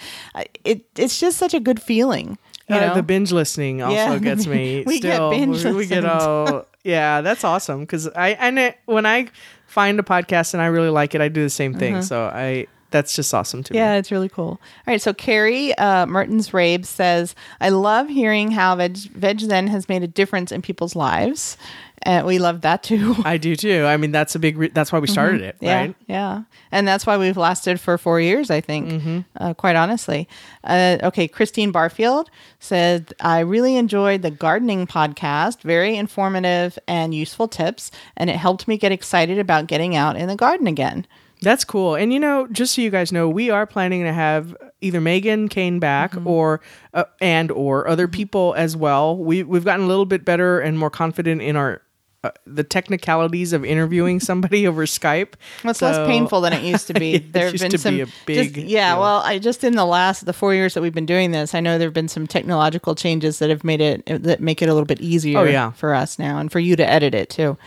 it 0.65 0.85
it's 0.97 1.19
just 1.19 1.37
such 1.39 1.55
a 1.55 1.61
good 1.61 1.81
feeling. 1.83 2.39
You 2.69 2.77
Uh, 2.77 2.81
know? 2.89 2.95
the 2.95 3.03
binge 3.03 3.31
listening 3.33 3.83
also 3.83 3.95
Yeah. 3.95 4.19
gets 4.19 4.47
me. 4.47 4.85
We 4.87 5.01
get 5.01 5.19
binge 5.31 5.65
we, 5.65 5.73
we 5.73 5.87
get 5.87 6.05
all 6.05 6.67
yeah, 6.85 7.23
that's 7.23 7.45
awesome 7.45 7.81
because 7.81 8.09
I 8.09 8.31
and 8.31 8.59
it, 8.59 8.79
when 8.87 9.05
I 9.07 9.29
find 9.67 9.99
a 9.99 10.03
podcast 10.03 10.55
and 10.55 10.63
I 10.63 10.67
really 10.67 10.91
like 10.91 11.15
it, 11.15 11.21
I 11.21 11.29
do 11.29 11.43
the 11.43 11.51
same 11.51 11.73
Uh-huh. 11.73 11.79
thing. 11.81 12.03
So 12.03 12.25
I 12.33 12.67
that's 12.95 13.15
just 13.17 13.35
awesome 13.35 13.63
to 13.65 13.73
me. 13.73 13.79
Yeah, 13.81 13.97
it's 13.97 14.11
really 14.13 14.29
cool. 14.29 14.53
All 14.61 14.61
right, 14.87 15.03
so 15.03 15.13
Carrie 15.13 15.75
uh, 15.75 16.07
Mertens 16.07 16.51
Rabe 16.51 16.87
says, 16.87 17.35
"I 17.61 17.69
love 17.71 18.09
hearing 18.09 18.53
how 18.53 18.77
Veg 18.77 18.97
Veg 18.97 19.41
Zen 19.41 19.67
has 19.67 19.89
made 19.89 20.03
a 20.05 20.09
difference 20.09 20.53
in 20.53 20.63
people's 20.63 20.95
lives, 20.95 21.57
and 22.03 22.25
we 22.27 22.39
love 22.39 22.61
that 22.61 22.83
too." 22.85 23.17
I 23.25 23.37
do 23.37 23.57
too. 23.57 23.85
I 23.85 23.97
mean, 23.97 24.13
that's 24.13 24.35
a 24.35 24.39
big. 24.39 24.57
Re- 24.57 24.69
that's 24.73 24.93
why 24.93 25.01
we 25.01 25.09
started 25.09 25.41
it, 25.43 25.57
Mm-hmm. 25.57 25.65
Yeah, 25.67 25.81
right? 25.81 25.95
yeah, 26.07 26.43
and 26.71 26.87
that's 26.87 27.05
why 27.05 27.19
we've 27.19 27.37
lasted 27.37 27.81
for 27.81 27.99
four 27.99 28.21
years. 28.21 28.49
I 28.51 28.61
think, 28.61 28.89
Mm-hmm. 28.91 29.19
uh, 29.37 29.55
quite 29.55 29.75
honestly. 29.77 30.29
Uh, 30.63 30.99
okay, 31.03 31.27
Christine 31.27 31.73
Barfield 31.73 32.31
said, 32.61 33.13
"I 33.21 33.41
really 33.41 33.77
enjoyed 33.77 34.23
the 34.23 34.31
gardening 34.31 34.87
podcast. 34.87 35.63
Very 35.63 35.97
informative 35.97 36.79
and 36.87 37.13
useful 37.13 37.49
tips, 37.49 37.91
and 38.17 38.31
it 38.31 38.37
helped 38.37 38.69
me 38.69 38.79
get 38.79 38.93
excited 38.93 39.39
about 39.41 39.67
getting 39.67 39.97
out 39.97 40.17
in 40.17 40.29
the 40.29 40.37
garden 40.37 40.69
again." 40.69 41.07
That's 41.45 41.65
cool. 41.65 41.95
And 41.95 42.13
you 42.13 42.19
know, 42.19 42.47
just 42.49 42.75
so 42.75 42.83
you 42.83 42.91
guys 42.91 43.13
know, 43.13 43.29
we 43.29 43.51
are 43.51 43.67
planning 43.67 44.03
to 44.05 44.13
have 44.13 44.57
either 44.81 45.01
Megan 45.01 45.49
Kane 45.49 45.79
back 45.79 46.13
Mm-hmm. 46.13 46.27
or 46.27 46.61
uh, 46.93 47.05
and 47.21 47.51
or 47.51 47.87
other 47.89 48.09
people 48.09 48.55
as 48.57 48.77
well. 48.77 49.17
We 49.17 49.43
we've 49.43 49.65
gotten 49.65 49.85
a 49.85 49.89
little 49.89 50.07
bit 50.07 50.25
better 50.25 50.61
and 50.61 50.79
more 50.79 50.91
confident 50.91 51.41
in 51.43 51.57
our 51.57 51.81
uh, 52.23 52.31
the 52.47 52.65
technicalities 52.65 53.53
of 53.53 53.65
interviewing 53.67 54.19
somebody 54.31 54.67
over 54.67 54.87
Skype. 54.87 55.35
Well, 55.63 55.73
it's 55.73 55.83
less 55.83 56.07
painful 56.07 56.41
than 56.41 56.53
it 56.55 56.63
used 56.63 56.87
to 56.87 56.95
be. 56.95 57.19
There 57.33 57.51
have 57.51 57.59
been 57.61 57.71
to 57.71 57.77
some 57.79 57.97
be 57.97 58.01
a 58.03 58.07
big 58.27 58.55
just- 58.55 58.67
yeah. 58.67 58.99
Well, 58.99 59.19
I 59.21 59.39
just 59.39 59.63
in 59.65 59.75
the 59.77 59.85
last 59.85 60.25
the 60.25 60.33
four 60.33 60.55
years 60.55 60.73
that 60.75 60.81
we've 60.83 60.95
been 60.95 61.05
doing 61.07 61.33
this, 61.33 61.55
I 61.55 61.61
know 61.61 61.77
there 61.79 61.89
have 61.89 61.95
been 61.95 62.09
some 62.09 62.27
technological 62.27 62.95
changes 62.95 63.39
that 63.41 63.51
have 63.51 63.63
made 63.65 63.81
it 63.83 64.07
that 64.07 64.41
make 64.41 64.63
it 64.63 64.69
a 64.71 64.73
little 64.75 64.87
bit 64.87 65.01
easier. 65.01 65.39
Oh, 65.41 65.45
yeah. 65.45 65.73
for 65.73 65.95
us 65.95 66.19
now 66.19 66.39
and 66.39 66.51
for 66.51 66.61
you 66.61 66.77
to 66.77 66.89
edit 66.89 67.15
it 67.15 67.29
too. 67.29 67.59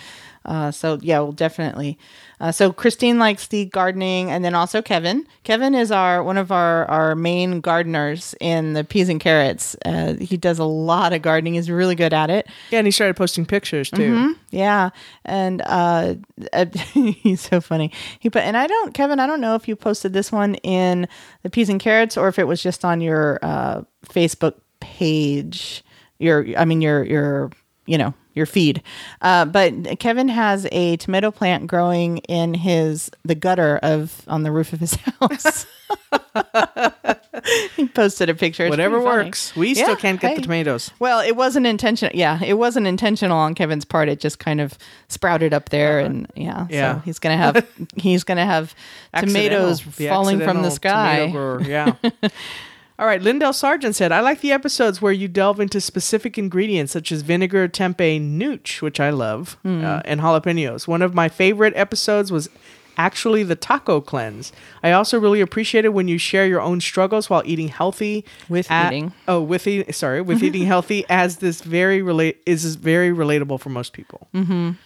Uh, 0.48 0.72
so 0.72 0.98
yeah, 1.02 1.20
well, 1.20 1.34
definitely. 1.34 1.98
Uh, 2.40 2.52
so 2.52 2.72
Christine 2.72 3.20
likes 3.20 3.48
the 3.48 3.66
gardening, 3.66 4.32
and 4.32 4.46
then 4.46 4.56
also 4.56 4.82
Kevin. 4.82 5.28
Kevin 5.44 5.76
is 5.76 5.92
our 5.92 6.24
one 6.24 6.38
of 6.38 6.52
our 6.52 6.86
our 6.86 7.16
main 7.16 7.60
gardeners 7.62 8.34
in 8.40 8.74
the 8.74 8.84
peas 8.84 9.10
and 9.10 9.20
carrots. 9.20 9.76
Uh, 9.84 10.14
he 10.20 10.38
does 10.38 10.60
a 10.60 10.64
lot 10.64 11.14
of 11.14 11.22
gardening. 11.22 11.56
He's 11.56 11.70
really 11.70 11.96
good 11.96 12.14
at 12.14 12.30
it. 12.30 12.48
Yeah, 12.70 12.80
and 12.80 12.88
he 12.88 12.92
started 12.92 13.16
posting 13.16 13.46
pictures 13.46 13.90
too. 13.90 14.14
Mm-hmm. 14.14 14.32
Yeah, 14.52 14.92
and 15.26 15.62
uh, 15.66 16.16
uh, 16.54 16.66
he's 16.94 17.42
so 17.42 17.60
funny. 17.60 17.92
He 18.20 18.30
put, 18.30 18.44
and 18.44 18.56
I 18.56 18.68
don't, 18.68 18.94
Kevin, 18.94 19.20
I 19.20 19.28
don't 19.28 19.42
know 19.42 19.56
if 19.56 19.68
you 19.68 19.76
posted 19.76 20.14
this 20.14 20.32
one 20.32 20.56
in 20.56 21.08
the 21.44 21.50
peas 21.50 21.70
and 21.70 21.80
carrots 21.80 22.16
or 22.16 22.28
if 22.28 22.40
it 22.40 22.46
was 22.46 22.64
just 22.64 22.86
on 22.86 23.02
your 23.02 23.40
uh, 23.42 23.82
Facebook 24.06 24.54
page. 24.80 25.84
Your, 26.20 26.48
I 26.58 26.66
mean, 26.66 26.82
your 26.82 27.04
your, 27.04 27.52
you 27.86 27.98
know, 27.98 28.14
your 28.38 28.46
feed. 28.46 28.82
Uh, 29.22 29.44
but 29.44 30.00
Kevin 30.00 30.30
has 30.30 30.66
a 30.72 30.96
tomato 30.98 31.32
plant 31.32 31.68
growing 31.68 32.20
in 32.20 32.54
his 32.54 33.12
the 33.26 33.36
gutter 33.36 33.78
of 33.84 34.22
on 34.28 34.44
the 34.44 34.52
roof 34.52 34.72
of 34.72 34.80
his 34.80 34.94
house. 35.20 35.66
he 37.76 37.88
posted 37.88 38.30
a 38.30 38.36
picture. 38.36 38.66
It's 38.66 38.70
Whatever 38.70 39.02
works. 39.02 39.56
We 39.56 39.70
Yeah, 39.74 39.84
still 39.84 39.96
can't 39.96 40.20
get 40.20 40.30
hey. 40.32 40.36
the 40.38 40.42
tomatoes. 40.44 40.92
Well, 41.00 41.20
it 41.20 41.36
wasn't 41.36 41.66
intentional. 41.68 42.16
Yeah, 42.16 42.40
it 42.44 42.56
wasn't 42.56 42.88
intentional 42.88 43.38
on 43.38 43.56
Kevin's 43.56 43.86
part. 43.86 44.10
It 44.10 44.20
just 44.20 44.40
kind 44.40 44.62
of 44.62 44.78
sprouted 45.08 45.54
up 45.54 45.70
there, 45.70 46.00
and 46.00 46.28
yeah, 46.36 46.52
Uh-huh. 46.62 46.66
Yeah. 46.70 46.94
So 46.96 47.00
he's 47.06 47.20
gonna 47.20 47.38
have 47.38 47.68
he's 47.96 48.24
gonna 48.24 48.46
have 48.46 48.74
tomatoes 49.18 49.82
falling 49.82 50.40
from 50.40 50.62
the 50.62 50.72
sky. 50.72 51.26
Yeah. 51.66 51.94
All 53.00 53.06
right, 53.06 53.22
Lindell 53.22 53.54
Sargent 53.54 53.96
said, 53.96 54.12
I 54.12 54.22
like 54.22 54.42
the 54.42 54.52
episodes 54.52 55.02
where 55.02 55.14
you 55.14 55.28
delve 55.28 55.60
into 55.60 55.80
specific 55.80 56.38
ingredients 56.38 56.92
such 56.94 57.12
as 57.12 57.22
vinegar, 57.22 57.68
tempeh, 57.68 58.20
nooch, 58.20 58.82
which 58.82 59.00
I 59.00 59.12
love, 59.12 59.58
Hmm. 59.62 59.86
uh, 59.86 60.02
and 60.06 60.20
jalapenos. 60.22 60.88
One 60.88 61.04
of 61.04 61.14
my 61.14 61.30
favorite 61.30 61.74
episodes 61.76 62.32
was 62.32 62.50
actually 63.00 63.44
the 63.44 63.56
taco 63.56 64.02
cleanse. 64.02 64.52
I 64.82 64.92
also 64.92 65.20
really 65.20 65.40
appreciated 65.42 65.90
when 65.90 66.08
you 66.08 66.18
share 66.18 66.48
your 66.48 66.60
own 66.60 66.82
struggles 66.82 67.30
while 67.30 67.44
eating 67.46 67.68
healthy. 67.68 68.26
With 68.50 68.72
at- 68.72 68.92
eating. 68.92 69.14
Oh, 69.28 69.40
with 69.44 69.68
eating, 69.68 69.94
sorry, 69.94 70.20
with 70.24 70.42
eating 70.42 70.66
healthy 70.74 71.06
as 71.08 71.38
this 71.38 71.62
very 71.62 72.02
relate 72.02 72.42
is 72.48 72.74
very 72.74 73.12
relatable 73.12 73.60
for 73.60 73.70
most 73.70 73.94
people. 73.94 74.28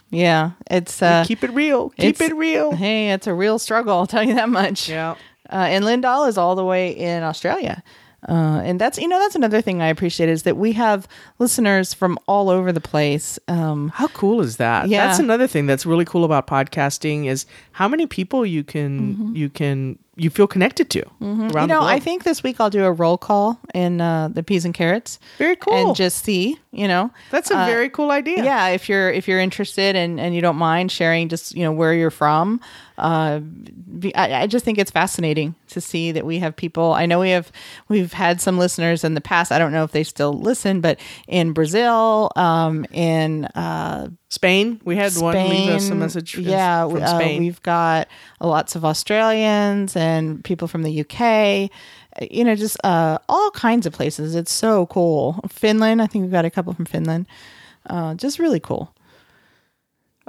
Yeah, 0.10 0.52
it's 0.70 1.02
uh, 1.02 1.24
Keep 1.26 1.46
it 1.46 1.52
real. 1.52 1.92
Keep 1.92 2.20
it 2.20 2.36
real. 2.36 2.74
Hey, 2.74 3.12
it's 3.12 3.28
a 3.28 3.34
real 3.34 3.58
struggle. 3.58 3.94
I'll 4.00 4.08
tell 4.08 4.24
you 4.24 4.36
that 4.36 4.50
much. 4.50 4.90
Yeah. 4.90 5.16
Uh, 5.52 5.56
and 5.70 5.84
Lindahl 5.86 6.28
is 6.28 6.38
all 6.38 6.56
the 6.56 6.66
way 6.66 6.92
in 6.92 7.24
Australia. 7.24 7.84
Uh, 8.30 8.62
and 8.64 8.80
that's 8.80 9.00
you 9.00 9.08
know 9.08 9.18
that's 9.18 9.34
another 9.36 9.62
thing 9.62 9.82
I 9.82 9.88
appreciate 9.88 10.30
is 10.30 10.44
that 10.44 10.56
we 10.56 10.74
have 10.74 11.08
listeners 11.40 11.92
from 11.92 12.20
all 12.28 12.52
over 12.52 12.72
the 12.72 12.80
place. 12.80 13.40
Um, 13.48 13.90
How 13.90 14.08
cool 14.10 14.42
is 14.42 14.58
that? 14.58 14.88
Yeah. 14.90 15.08
That's 15.08 15.18
another 15.18 15.48
thing 15.48 15.66
that's 15.66 15.88
really 15.88 16.06
cool 16.06 16.24
about 16.24 16.46
podcasting 16.46 17.26
is 17.26 17.48
how 17.72 17.88
many 17.88 18.06
people 18.06 18.46
you 18.46 18.64
can 18.64 19.36
you 19.36 19.50
can 19.50 19.98
you 20.18 20.30
feel 20.30 20.46
connected 20.46 20.92
to 20.92 21.00
around 21.00 21.50
Mm-hmm. 21.50 21.60
you 21.62 21.68
know, 21.68 21.82
I 21.82 22.00
think 22.00 22.24
this 22.24 22.44
week 22.44 22.60
I'll 22.60 22.70
do 22.70 22.84
a 22.86 22.92
roll 22.92 23.18
call 23.18 23.60
in 23.74 24.00
uh, 24.02 24.28
the 24.28 24.44
peas 24.44 24.66
and 24.66 24.74
carrots. 24.74 25.18
Very 25.40 25.56
cool. 25.56 25.74
And 25.74 25.96
just 25.96 26.24
see, 26.24 26.60
you 26.74 26.88
know, 26.88 27.12
that's 27.32 27.52
a 27.52 27.58
uh, 27.60 27.66
very 27.66 27.90
cool 27.90 28.12
idea. 28.12 28.44
yeah 28.44 28.68
if 28.70 28.88
you're 28.88 29.12
if 29.12 29.28
you're 29.28 29.40
interested 29.42 29.96
and 29.96 30.20
and 30.20 30.34
you 30.34 30.42
don't 30.42 30.56
mind 30.56 30.92
sharing 30.92 31.28
just 31.28 31.54
you 31.54 31.64
know 31.64 31.72
where 31.74 31.94
you're 31.94 32.10
from 32.12 32.62
uh 32.98 33.40
be, 33.40 34.16
I, 34.16 34.44
I 34.44 34.48
just 34.48 34.64
think 34.64 34.78
it's 34.78 34.92
fascinating 34.92 35.56
to 35.68 35.82
see 35.82 36.12
that 36.14 36.26
we 36.26 36.40
have 36.40 36.56
people. 36.56 36.94
I 36.94 37.06
know 37.06 37.20
we 37.20 37.32
have 37.32 37.52
we've 37.90 38.14
had 38.14 38.40
some 38.42 38.58
listeners 38.58 39.04
in 39.04 39.16
the 39.16 39.22
past. 39.22 39.52
I 39.52 39.60
don't 39.60 39.72
know 39.74 39.84
if 39.84 39.92
they 39.92 40.04
still 40.04 40.34
listen 40.34 40.80
but 40.82 41.00
in 41.28 41.52
brazil 41.54 42.32
um 42.36 42.86
in 42.92 43.46
uh 43.46 44.08
Spain, 44.30 44.80
we 44.86 44.96
had 44.96 45.14
one 45.18 45.34
leave 45.36 45.72
us 45.72 45.90
a 45.90 45.96
message. 45.96 46.36
from- 46.36 46.44
yeah 46.44 46.88
from 46.88 47.04
uh, 47.04 47.18
we've 47.38 47.62
got 47.64 48.08
lots 48.40 48.76
of 48.78 48.86
australians 48.86 49.96
and 49.98 50.42
people 50.46 50.70
from 50.70 50.84
the 50.84 51.02
uk 51.02 51.70
you 52.30 52.44
know 52.44 52.56
just 52.56 52.78
uh 52.84 53.18
all 53.30 53.52
kinds 53.52 53.86
of 53.86 53.94
places 53.94 54.36
it's 54.36 54.52
so 54.52 54.86
cool 54.88 55.40
finland 55.50 56.02
i 56.02 56.08
think 56.08 56.24
we've 56.24 56.32
got 56.32 56.46
a 56.46 56.50
couple 56.50 56.74
from 56.74 56.86
finland 56.86 57.26
uh 57.90 58.14
just 58.16 58.40
really 58.40 58.60
cool 58.60 58.94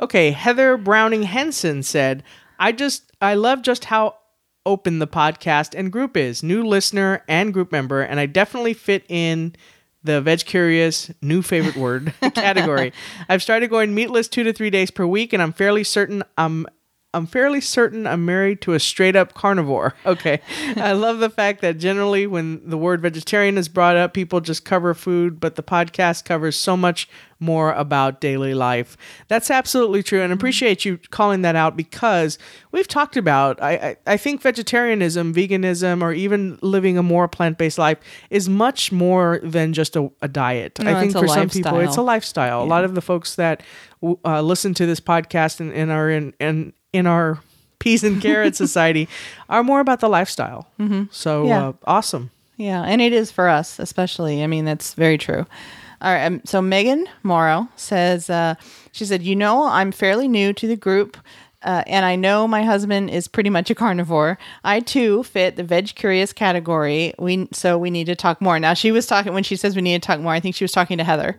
Okay, 0.00 0.30
Heather 0.30 0.76
Browning 0.76 1.24
Henson 1.24 1.82
said, 1.82 2.22
"I 2.58 2.72
just 2.72 3.12
I 3.20 3.34
love 3.34 3.62
just 3.62 3.84
how 3.84 4.16
open 4.64 5.00
the 5.00 5.06
podcast 5.06 5.78
and 5.78 5.92
group 5.92 6.16
is. 6.16 6.42
New 6.42 6.64
listener 6.64 7.22
and 7.28 7.52
group 7.52 7.70
member, 7.72 8.00
and 8.00 8.18
I 8.18 8.26
definitely 8.26 8.74
fit 8.74 9.04
in 9.08 9.54
the 10.02 10.20
veg 10.20 10.44
curious 10.46 11.10
new 11.20 11.42
favorite 11.42 11.76
word 11.76 12.14
category. 12.34 12.92
I've 13.28 13.42
started 13.42 13.70
going 13.70 13.94
meatless 13.94 14.28
2 14.28 14.42
to 14.44 14.52
3 14.52 14.70
days 14.70 14.90
per 14.90 15.06
week 15.06 15.32
and 15.32 15.40
I'm 15.40 15.52
fairly 15.52 15.84
certain 15.84 16.24
I'm 16.36 16.66
I'm 17.14 17.26
fairly 17.26 17.60
certain 17.60 18.06
I'm 18.06 18.24
married 18.24 18.62
to 18.62 18.72
a 18.72 18.80
straight 18.80 19.16
up 19.16 19.34
carnivore. 19.34 19.94
Okay. 20.12 20.40
I 20.76 20.92
love 20.92 21.20
the 21.20 21.30
fact 21.30 21.62
that 21.62 21.78
generally 21.78 22.26
when 22.26 22.68
the 22.68 22.76
word 22.76 23.00
vegetarian 23.00 23.56
is 23.56 23.68
brought 23.68 23.96
up, 23.96 24.12
people 24.12 24.40
just 24.40 24.64
cover 24.64 24.92
food, 24.94 25.40
but 25.40 25.54
the 25.54 25.62
podcast 25.62 26.24
covers 26.24 26.54
so 26.56 26.76
much 26.76 27.08
more 27.38 27.72
about 27.72 28.20
daily 28.20 28.52
life. 28.52 28.96
That's 29.28 29.50
absolutely 29.50 30.02
true. 30.02 30.20
And 30.20 30.32
I 30.32 30.34
appreciate 30.34 30.84
you 30.84 30.98
calling 31.10 31.42
that 31.42 31.56
out 31.56 31.76
because 31.76 32.36
we've 32.72 32.88
talked 32.88 33.16
about, 33.16 33.62
I, 33.62 33.72
I, 33.72 33.96
I 34.06 34.16
think 34.16 34.42
vegetarianism, 34.42 35.32
veganism, 35.32 36.02
or 36.02 36.12
even 36.12 36.58
living 36.62 36.98
a 36.98 37.02
more 37.02 37.26
plant 37.26 37.56
based 37.58 37.78
life 37.78 37.98
is 38.28 38.48
much 38.48 38.92
more 38.92 39.40
than 39.42 39.72
just 39.72 39.96
a, 39.96 40.10
a 40.20 40.28
diet. 40.28 40.78
No, 40.78 40.90
I 40.94 41.00
think 41.00 41.12
for 41.12 41.28
some 41.28 41.48
people, 41.48 41.78
it's 41.80 41.96
a 41.96 42.02
lifestyle. 42.02 42.04
lifestyle. 42.04 42.62
A 42.62 42.68
lot 42.68 42.84
of 42.84 42.94
the 42.94 43.02
folks 43.02 43.34
that 43.36 43.62
uh, 44.24 44.42
listen 44.42 44.74
to 44.74 44.86
this 44.86 45.00
podcast 45.00 45.60
and, 45.60 45.72
and 45.72 45.90
are 45.90 46.10
in, 46.10 46.34
in, 46.40 46.72
in 46.92 47.06
our 47.06 47.38
peas 47.78 48.04
and 48.04 48.20
carrot 48.22 48.54
society 48.64 49.08
are 49.48 49.62
more 49.64 49.80
about 49.80 50.00
the 50.00 50.08
lifestyle. 50.08 50.68
Mm-hmm. 50.78 51.04
So 51.10 51.46
Yeah. 51.46 51.68
uh, 51.68 51.72
awesome. 51.86 52.30
Yeah, 52.56 52.82
and 52.82 53.00
it 53.00 53.12
is 53.12 53.30
for 53.32 53.48
us, 53.48 53.78
especially. 53.78 54.42
I 54.44 54.46
mean, 54.46 54.64
that's 54.64 54.94
very 54.94 55.18
true. 55.18 55.46
All 56.00 56.12
right. 56.12 56.24
Um, 56.26 56.40
so 56.44 56.60
Megan 56.60 57.06
Morrow 57.22 57.68
says, 57.76 58.28
uh, 58.28 58.54
she 58.92 59.04
said, 59.04 59.22
you 59.22 59.34
know, 59.34 59.64
I'm 59.66 59.90
fairly 59.92 60.28
new 60.28 60.52
to 60.52 60.66
the 60.68 60.76
group. 60.76 61.16
Uh, 61.64 61.82
and 61.86 62.04
I 62.04 62.16
know 62.16 62.48
my 62.48 62.64
husband 62.64 63.10
is 63.10 63.28
pretty 63.28 63.50
much 63.50 63.70
a 63.70 63.74
carnivore. 63.74 64.38
I 64.64 64.80
too 64.80 65.22
fit 65.22 65.56
the 65.56 65.62
veg 65.62 65.94
curious 65.94 66.32
category. 66.32 67.14
We 67.18 67.48
so 67.52 67.78
we 67.78 67.90
need 67.90 68.06
to 68.06 68.16
talk 68.16 68.40
more. 68.40 68.58
Now 68.58 68.74
she 68.74 68.92
was 68.92 69.06
talking 69.06 69.32
when 69.32 69.44
she 69.44 69.56
says 69.56 69.76
we 69.76 69.82
need 69.82 70.02
to 70.02 70.06
talk 70.06 70.20
more. 70.20 70.32
I 70.32 70.40
think 70.40 70.54
she 70.54 70.64
was 70.64 70.72
talking 70.72 70.98
to 70.98 71.04
Heather, 71.04 71.38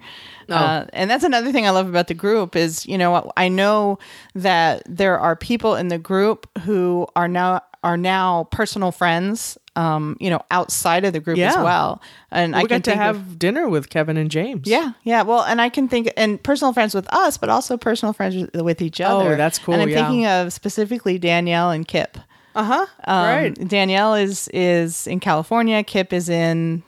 uh, 0.49 0.85
and 0.93 1.09
that's 1.09 1.23
another 1.23 1.51
thing 1.51 1.67
I 1.67 1.71
love 1.71 1.87
about 1.87 2.07
the 2.07 2.13
group 2.13 2.55
is 2.55 2.85
you 2.85 2.97
know 2.97 3.31
I 3.35 3.49
know 3.49 3.99
that 4.35 4.83
there 4.87 5.19
are 5.19 5.35
people 5.35 5.75
in 5.75 5.89
the 5.89 5.99
group 5.99 6.47
who 6.59 7.07
are 7.15 7.27
now 7.27 7.61
are 7.83 7.97
now 7.97 8.45
personal 8.51 8.91
friends. 8.91 9.57
Um, 9.75 10.17
you 10.19 10.29
know, 10.29 10.39
outside 10.51 11.03
of 11.03 11.13
the 11.13 11.19
group 11.19 11.39
as 11.39 11.55
well, 11.55 11.99
and 12.29 12.55
I 12.55 12.61
we 12.61 12.67
can 12.67 12.77
got 12.81 12.83
to 12.91 12.95
have 12.95 13.15
of- 13.15 13.39
dinner 13.39 13.67
with 13.69 13.89
Kevin 13.89 14.17
and 14.17 14.29
James. 14.29 14.67
yeah, 14.67 14.91
yeah. 15.03 15.23
Well, 15.23 15.41
and 15.41 15.59
I 15.59 15.69
can 15.69 15.87
think 15.87 16.11
and 16.15 16.41
personal 16.43 16.73
friends 16.73 16.93
with 16.93 17.11
us, 17.11 17.37
but 17.39 17.49
also 17.49 17.75
personal 17.75 18.13
friends 18.13 18.35
with- 18.35 18.55
with 18.61 18.83
each 18.83 19.01
other. 19.01 19.33
Oh, 19.33 19.35
that's 19.35 19.57
cool, 19.57 19.73
And 19.73 19.81
I'm 19.81 19.89
yeah. 19.89 19.95
thinking 20.05 20.27
of 20.27 20.53
specifically 20.53 21.17
Danielle 21.17 21.71
and 21.71 21.87
Kip. 21.87 22.19
Uh 22.53 22.63
huh. 22.63 22.85
Um, 23.05 23.23
right. 23.25 23.67
Danielle 23.67 24.13
is 24.13 24.47
is 24.53 25.07
in 25.07 25.19
California. 25.19 25.83
Kip 25.83 26.13
is 26.13 26.29
in 26.29 26.83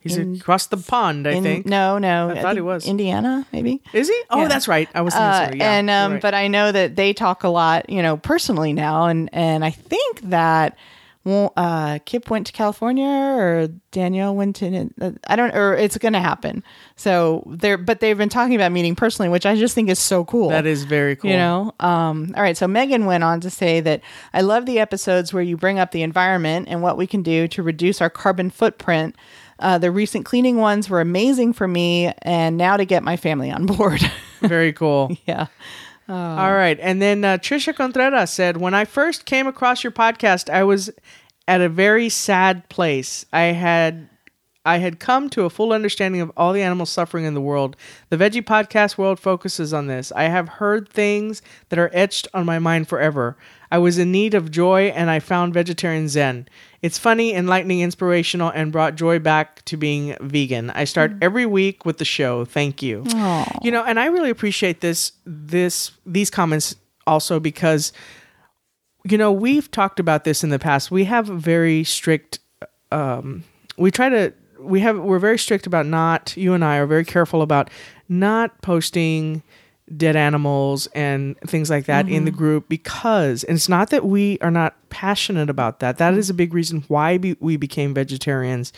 He's 0.00 0.16
in- 0.16 0.36
across 0.36 0.66
the 0.66 0.76
pond, 0.76 1.26
I 1.26 1.32
in- 1.32 1.42
think. 1.42 1.66
No, 1.66 1.98
no. 1.98 2.30
I 2.30 2.40
thought 2.40 2.54
he 2.54 2.60
was. 2.62 2.86
Indiana, 2.86 3.46
maybe. 3.52 3.82
Is 3.92 4.08
he? 4.08 4.22
Oh, 4.30 4.42
Yeah. 4.42 4.48
that's 4.48 4.68
right. 4.68 4.88
I 4.94 5.00
was 5.00 5.12
thinking 5.14 5.60
Uh. 5.60 5.64
Yeah, 5.64 5.72
and 5.72 5.90
um, 5.90 6.12
right. 6.14 6.22
but 6.22 6.34
I 6.34 6.46
know 6.48 6.70
that 6.70 6.94
they 6.96 7.12
talk 7.12 7.42
a 7.42 7.48
lot, 7.48 7.90
you 7.90 8.00
know, 8.02 8.16
personally 8.16 8.72
now, 8.72 9.06
and 9.06 9.28
and 9.32 9.64
I 9.64 9.70
think 9.70 10.20
that 10.22 10.76
uh, 11.26 11.98
Kip 12.06 12.30
went 12.30 12.46
to 12.46 12.52
California 12.54 13.04
or 13.04 13.68
Danielle 13.90 14.34
went 14.34 14.56
to 14.56 14.88
uh, 15.00 15.10
I 15.26 15.36
don't 15.36 15.54
or 15.54 15.74
it's 15.74 15.98
going 15.98 16.14
to 16.14 16.20
happen. 16.20 16.62
So 16.96 17.42
they're 17.46 17.76
but 17.76 18.00
they've 18.00 18.16
been 18.16 18.30
talking 18.30 18.54
about 18.54 18.72
meeting 18.72 18.94
personally, 18.94 19.28
which 19.28 19.44
I 19.44 19.54
just 19.56 19.74
think 19.74 19.90
is 19.90 19.98
so 19.98 20.24
cool. 20.24 20.48
that 20.48 20.64
is 20.64 20.84
very 20.84 21.16
cool. 21.16 21.30
You 21.30 21.36
know, 21.36 21.74
um, 21.80 22.32
all 22.34 22.42
right. 22.42 22.56
So 22.56 22.66
Megan 22.66 23.04
went 23.04 23.24
on 23.24 23.40
to 23.40 23.50
say 23.50 23.80
that 23.80 24.00
I 24.32 24.40
love 24.40 24.64
the 24.64 24.78
episodes 24.78 25.34
where 25.34 25.42
you 25.42 25.56
bring 25.58 25.78
up 25.78 25.90
the 25.90 26.02
environment 26.02 26.68
and 26.70 26.80
what 26.82 26.96
we 26.96 27.06
can 27.06 27.22
do 27.22 27.46
to 27.48 27.62
reduce 27.62 28.00
our 28.00 28.10
carbon 28.10 28.48
footprint. 28.48 29.14
Uh, 29.58 29.78
the 29.78 29.90
recent 29.90 30.24
cleaning 30.24 30.56
ones 30.56 30.88
were 30.88 31.00
amazing 31.00 31.52
for 31.52 31.66
me, 31.66 32.12
and 32.22 32.56
now 32.56 32.76
to 32.76 32.84
get 32.84 33.02
my 33.02 33.16
family 33.16 33.50
on 33.50 33.66
board. 33.66 34.00
very 34.40 34.72
cool. 34.72 35.16
yeah. 35.26 35.46
All 36.08 36.52
right. 36.54 36.78
And 36.80 37.02
then 37.02 37.22
uh, 37.24 37.36
Trisha 37.36 37.74
Contreras 37.74 38.30
said, 38.30 38.56
When 38.56 38.72
I 38.72 38.84
first 38.86 39.26
came 39.26 39.46
across 39.46 39.84
your 39.84 39.90
podcast, 39.90 40.48
I 40.48 40.64
was 40.64 40.90
at 41.46 41.60
a 41.60 41.68
very 41.68 42.08
sad 42.08 42.68
place. 42.68 43.26
I 43.32 43.42
had. 43.44 44.08
I 44.68 44.78
had 44.78 45.00
come 45.00 45.30
to 45.30 45.44
a 45.44 45.50
full 45.50 45.72
understanding 45.72 46.20
of 46.20 46.30
all 46.36 46.52
the 46.52 46.60
animal 46.60 46.84
suffering 46.84 47.24
in 47.24 47.32
the 47.32 47.40
world. 47.40 47.74
The 48.10 48.18
Veggie 48.18 48.44
Podcast 48.44 48.98
world 48.98 49.18
focuses 49.18 49.72
on 49.72 49.86
this. 49.86 50.12
I 50.12 50.24
have 50.24 50.46
heard 50.48 50.90
things 50.90 51.40
that 51.70 51.78
are 51.78 51.90
etched 51.94 52.28
on 52.34 52.44
my 52.44 52.58
mind 52.58 52.86
forever. 52.86 53.38
I 53.70 53.78
was 53.78 53.96
in 53.96 54.12
need 54.12 54.34
of 54.34 54.50
joy 54.50 54.88
and 54.88 55.08
I 55.08 55.20
found 55.20 55.54
vegetarian 55.54 56.06
zen. 56.06 56.48
It's 56.82 56.98
funny, 56.98 57.32
enlightening, 57.32 57.80
inspirational, 57.80 58.50
and 58.50 58.70
brought 58.70 58.94
joy 58.94 59.18
back 59.18 59.64
to 59.64 59.78
being 59.78 60.14
vegan. 60.20 60.68
I 60.70 60.84
start 60.84 61.12
every 61.22 61.46
week 61.46 61.86
with 61.86 61.96
the 61.96 62.04
show. 62.04 62.44
Thank 62.44 62.82
you. 62.82 63.04
You 63.62 63.70
know, 63.70 63.82
and 63.84 63.98
I 63.98 64.06
really 64.06 64.30
appreciate 64.30 64.82
this 64.82 65.12
this 65.24 65.92
these 66.04 66.28
comments 66.28 66.76
also 67.06 67.40
because 67.40 67.90
you 69.04 69.16
know, 69.16 69.32
we've 69.32 69.70
talked 69.70 69.98
about 69.98 70.24
this 70.24 70.44
in 70.44 70.50
the 70.50 70.58
past. 70.58 70.90
We 70.90 71.04
have 71.04 71.26
very 71.26 71.84
strict 71.84 72.40
um 72.92 73.44
we 73.78 73.90
try 73.90 74.10
to 74.10 74.34
we 74.58 74.80
have 74.80 74.98
we're 74.98 75.18
very 75.18 75.38
strict 75.38 75.66
about 75.66 75.86
not 75.86 76.36
you 76.36 76.54
and 76.54 76.64
I 76.64 76.76
are 76.76 76.86
very 76.86 77.04
careful 77.04 77.42
about 77.42 77.70
not 78.08 78.60
posting 78.62 79.42
dead 79.96 80.16
animals 80.16 80.86
and 80.88 81.38
things 81.40 81.70
like 81.70 81.86
that 81.86 82.08
in 82.08 82.24
the 82.24 82.30
mm-hmm. 82.30 82.38
group 82.38 82.68
because 82.68 83.42
and 83.44 83.56
it's 83.56 83.70
not 83.70 83.88
that 83.88 84.04
we 84.04 84.38
are 84.40 84.50
not 84.50 84.74
passionate 84.90 85.48
about 85.48 85.80
that. 85.80 85.98
That 85.98 86.10
mm-hmm. 86.10 86.18
is 86.18 86.30
a 86.30 86.34
big 86.34 86.52
reason 86.52 86.84
why 86.88 87.16
be, 87.16 87.36
we 87.40 87.56
became 87.56 87.94
vegetarians. 87.94 88.72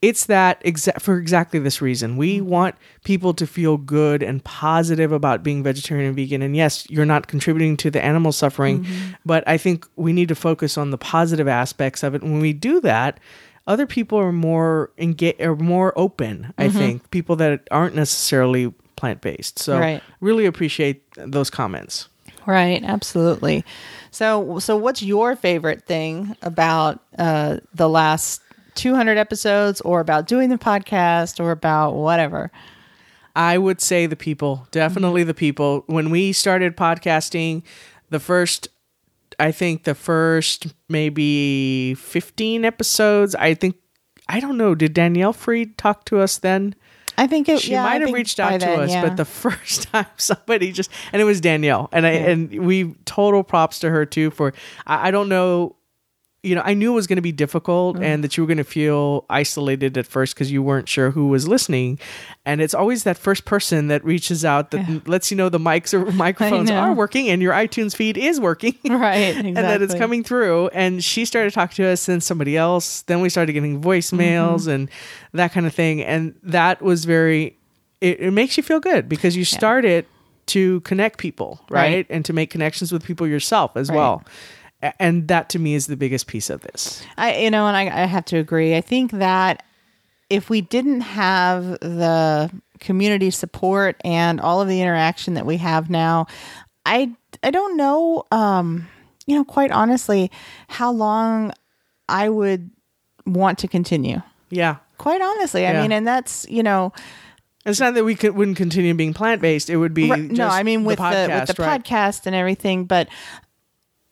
It's 0.00 0.26
that 0.26 0.62
exa- 0.64 1.00
for 1.00 1.18
exactly 1.18 1.58
this 1.58 1.82
reason. 1.82 2.16
We 2.16 2.38
mm-hmm. 2.38 2.48
want 2.48 2.74
people 3.04 3.34
to 3.34 3.46
feel 3.46 3.76
good 3.76 4.22
and 4.22 4.42
positive 4.44 5.12
about 5.12 5.42
being 5.42 5.62
vegetarian 5.62 6.06
and 6.06 6.16
vegan. 6.16 6.40
And 6.40 6.56
yes 6.56 6.88
you're 6.88 7.04
not 7.04 7.26
contributing 7.26 7.76
to 7.78 7.90
the 7.90 8.02
animal 8.02 8.32
suffering 8.32 8.86
but 9.24 9.46
i 9.46 9.58
think 9.58 9.86
we 9.96 10.12
need 10.12 10.28
to 10.28 10.34
focus 10.34 10.78
on 10.78 10.90
the 10.90 10.98
positive 10.98 11.48
aspects 11.48 12.02
of 12.02 12.14
it. 12.14 12.22
When 12.22 12.40
we 12.40 12.52
do 12.52 12.80
that 12.80 13.20
other 13.66 13.86
people 13.86 14.18
are 14.18 14.32
more 14.32 14.90
engaged 14.98 15.40
are 15.40 15.56
more 15.56 15.92
open 15.96 16.52
i 16.58 16.68
think 16.68 17.10
people 17.10 17.36
that 17.36 17.66
aren't 17.70 17.94
necessarily 17.94 18.70
plant-based 18.96 19.58
so 19.58 19.78
Right. 19.78 20.02
really 20.20 20.46
appreciate 20.46 21.02
those 21.16 21.50
comments 21.50 22.08
Right, 22.46 22.82
absolutely. 22.84 23.64
So, 24.10 24.58
so 24.58 24.76
what's 24.76 25.02
your 25.02 25.34
favorite 25.34 25.86
thing 25.86 26.36
about 26.42 27.00
uh, 27.18 27.60
the 27.74 27.88
last 27.88 28.42
200 28.74 29.16
episodes, 29.16 29.80
or 29.80 30.00
about 30.00 30.26
doing 30.26 30.50
the 30.50 30.58
podcast, 30.58 31.40
or 31.42 31.50
about 31.52 31.92
whatever? 31.94 32.50
I 33.34 33.56
would 33.56 33.80
say 33.80 34.04
the 34.04 34.14
people, 34.16 34.68
definitely 34.72 35.24
the 35.24 35.32
people. 35.32 35.84
When 35.86 36.10
we 36.10 36.32
started 36.32 36.76
podcasting, 36.76 37.62
the 38.10 38.20
first, 38.20 38.68
I 39.38 39.52
think 39.52 39.84
the 39.84 39.94
first 39.94 40.74
maybe 40.88 41.94
15 41.94 42.64
episodes, 42.64 43.34
I 43.34 43.54
think, 43.54 43.76
I 44.28 44.40
don't 44.40 44.56
know, 44.56 44.74
did 44.74 44.94
Danielle 44.94 45.32
Freed 45.32 45.76
talk 45.78 46.04
to 46.06 46.20
us 46.20 46.38
then? 46.38 46.74
I 47.16 47.26
think 47.26 47.48
it. 47.48 47.60
She 47.60 47.72
yeah, 47.72 47.84
I 47.84 47.98
might 47.98 48.00
have 48.02 48.12
reached 48.12 48.40
out 48.40 48.52
to 48.60 48.66
then, 48.66 48.80
us, 48.80 48.90
yeah. 48.90 49.02
but 49.02 49.16
the 49.16 49.24
first 49.24 49.84
time 49.84 50.06
somebody 50.16 50.72
just, 50.72 50.90
and 51.12 51.22
it 51.22 51.24
was 51.24 51.40
Danielle, 51.40 51.88
and 51.92 52.06
I, 52.06 52.10
and 52.10 52.66
we 52.66 52.94
total 53.04 53.44
props 53.44 53.78
to 53.80 53.90
her 53.90 54.04
too 54.04 54.30
for, 54.30 54.52
I, 54.86 55.08
I 55.08 55.10
don't 55.10 55.28
know, 55.28 55.76
you 56.44 56.54
know, 56.54 56.62
I 56.64 56.74
knew 56.74 56.92
it 56.92 56.94
was 56.94 57.06
going 57.06 57.16
to 57.16 57.22
be 57.22 57.32
difficult 57.32 57.96
Mm. 57.96 58.02
and 58.04 58.24
that 58.24 58.36
you 58.36 58.42
were 58.42 58.46
going 58.46 58.58
to 58.58 58.64
feel 58.64 59.24
isolated 59.30 59.96
at 59.96 60.06
first 60.06 60.34
because 60.34 60.52
you 60.52 60.62
weren't 60.62 60.88
sure 60.88 61.10
who 61.10 61.28
was 61.28 61.48
listening. 61.48 61.98
And 62.44 62.60
it's 62.60 62.74
always 62.74 63.04
that 63.04 63.16
first 63.16 63.44
person 63.46 63.88
that 63.88 64.04
reaches 64.04 64.44
out 64.44 64.70
that 64.72 65.08
lets 65.08 65.30
you 65.30 65.36
know 65.36 65.48
the 65.48 65.58
mics 65.58 65.94
or 65.94 66.10
microphones 66.26 66.70
are 66.70 66.92
working 66.92 67.28
and 67.28 67.40
your 67.40 67.52
iTunes 67.54 67.96
feed 67.96 68.16
is 68.18 68.38
working. 68.40 68.74
right, 68.88 69.16
exactly. 69.16 69.48
And 69.56 69.56
that 69.56 69.80
it's 69.82 69.94
coming 69.94 70.22
through. 70.22 70.68
And 70.68 71.02
she 71.02 71.24
started 71.24 71.52
talking 71.54 71.76
to 71.76 71.86
us, 71.90 72.06
then 72.06 72.20
somebody 72.20 72.56
else. 72.56 73.02
Then 73.02 73.20
we 73.20 73.28
started 73.28 73.52
getting 73.54 73.80
voicemails 73.80 74.62
Mm-hmm. 74.62 74.70
and 74.70 74.90
that 75.32 75.52
kind 75.52 75.66
of 75.66 75.74
thing. 75.74 76.02
And 76.02 76.34
that 76.42 76.82
was 76.82 77.04
very, 77.06 77.56
it, 78.00 78.20
it 78.20 78.30
makes 78.32 78.56
you 78.56 78.62
feel 78.62 78.80
good 78.80 79.08
because 79.08 79.36
you 79.36 79.44
started 79.44 80.04
to 80.46 80.80
connect 80.80 81.18
people, 81.18 81.60
right? 81.70 81.80
Right. 81.94 82.06
And 82.10 82.22
to 82.26 82.32
make 82.34 82.50
connections 82.50 82.92
with 82.92 83.02
people 83.02 83.26
yourself 83.26 83.76
as 83.76 83.88
Right. 83.88 83.96
well. 83.96 84.22
And 85.00 85.28
that 85.28 85.48
to 85.50 85.58
me 85.58 85.74
is 85.74 85.86
the 85.86 85.96
biggest 85.96 86.26
piece 86.26 86.50
of 86.50 86.60
this. 86.62 87.02
I, 87.16 87.36
you 87.38 87.50
know, 87.50 87.66
and 87.66 87.76
I, 87.76 87.82
I 88.02 88.06
have 88.06 88.24
to 88.26 88.36
agree. 88.38 88.76
I 88.76 88.80
think 88.80 89.12
that 89.12 89.64
if 90.30 90.50
we 90.50 90.60
didn't 90.60 91.02
have 91.02 91.64
the 91.80 92.50
community 92.80 93.30
support 93.30 93.96
and 94.04 94.40
all 94.40 94.60
of 94.60 94.68
the 94.68 94.80
interaction 94.80 95.34
that 95.34 95.46
we 95.46 95.58
have 95.58 95.90
now, 95.90 96.26
I, 96.86 97.14
I 97.42 97.50
don't 97.50 97.76
know, 97.76 98.24
um, 98.30 98.88
you 99.26 99.36
know, 99.36 99.44
quite 99.44 99.70
honestly, 99.70 100.30
how 100.68 100.92
long 100.92 101.52
I 102.08 102.28
would 102.28 102.70
want 103.26 103.58
to 103.60 103.68
continue. 103.68 104.20
Yeah. 104.50 104.76
Quite 104.98 105.22
honestly, 105.22 105.66
I 105.66 105.72
Yeah. 105.72 105.82
mean, 105.82 105.92
and 105.92 106.06
that's 106.06 106.46
you 106.48 106.62
know, 106.62 106.92
It's 107.66 107.80
not 107.80 107.94
that 107.94 108.04
we 108.04 108.14
could, 108.14 108.34
wouldn't 108.36 108.58
continue 108.58 108.92
being 108.92 109.14
plant 109.14 109.40
based. 109.40 109.70
It 109.70 109.76
would 109.78 109.94
be 109.94 110.10
Right. 110.10 110.30
no, 110.30 110.48
I 110.48 110.62
mean 110.62 110.84
with 110.84 110.98
the, 110.98 111.02
podcast, 111.04 111.48
with 111.48 111.56
the 111.56 111.62
right? 111.62 111.82
podcast 111.82 112.26
and 112.26 112.36
everything, 112.36 112.84
but 112.84 113.08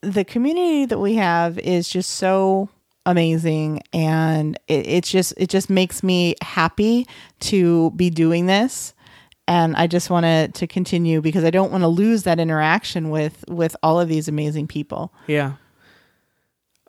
the 0.03 0.25
community 0.25 0.85
that 0.87 0.99
we 0.99 1.15
have 1.15 1.59
is 1.59 1.89
just 1.89 2.11
so 2.11 2.69
amazing 3.07 3.83
and 3.93 4.57
it, 4.69 4.87
it's 4.87 5.11
just 5.11 5.35
it 5.37 5.49
just 5.49 5.69
makes 5.69 6.03
me 6.03 6.37
happy 6.41 7.07
to 7.41 7.91
be 7.93 8.11
doing 8.11 8.47
this 8.47 8.95
and 9.49 9.75
i 9.75 9.89
just 9.89 10.09
want 10.09 10.23
to 10.25 10.47
to 10.49 10.69
continue 10.69 11.21
because 11.21 11.43
i 11.43 11.51
don't 11.51 11.73
want 11.73 11.83
to 11.83 11.89
lose 11.89 12.23
that 12.23 12.39
interaction 12.39 13.11
with 13.11 13.45
with 13.49 13.75
all 13.83 13.99
of 13.99 14.09
these 14.09 14.29
amazing 14.29 14.69
people 14.69 15.13
Yeah. 15.27 15.55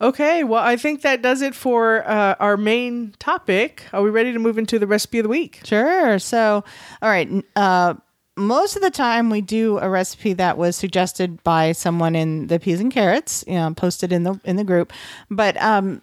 Okay, 0.02 0.44
well, 0.44 0.62
I 0.62 0.76
think 0.76 1.02
that 1.04 1.22
does 1.22 1.42
it 1.42 1.56
for 1.56 2.06
uh, 2.06 2.36
our 2.40 2.58
main 2.58 3.14
topic. 3.20 3.86
Are 3.94 4.02
we 4.02 4.10
ready 4.10 4.34
to 4.34 4.40
move 4.40 4.58
into 4.58 4.78
the 4.78 4.88
recipe 4.88 5.20
of 5.20 5.24
the 5.24 5.30
week? 5.30 5.62
Sure. 5.64 6.20
So, 6.20 6.66
all 7.02 7.10
right. 7.10 7.30
Uh, 7.56 7.94
most 8.36 8.76
of 8.76 8.82
the 8.82 8.90
time, 8.90 9.30
we 9.30 9.42
do 9.42 9.78
a 9.80 9.90
recipe 9.90 10.34
that 10.34 10.58
was 10.58 10.76
suggested 10.76 11.44
by 11.44 11.72
someone 11.72 12.16
in 12.16 12.48
the 12.48 12.60
peas 12.60 12.80
and 12.80 12.92
carrots, 12.92 13.44
you 13.48 13.54
know, 13.54 13.74
posted 13.74 14.12
in 14.12 14.24
the 14.24 14.40
in 14.44 14.56
the 14.56 14.64
group. 14.64 14.92
But 15.30 15.62
um, 15.62 16.02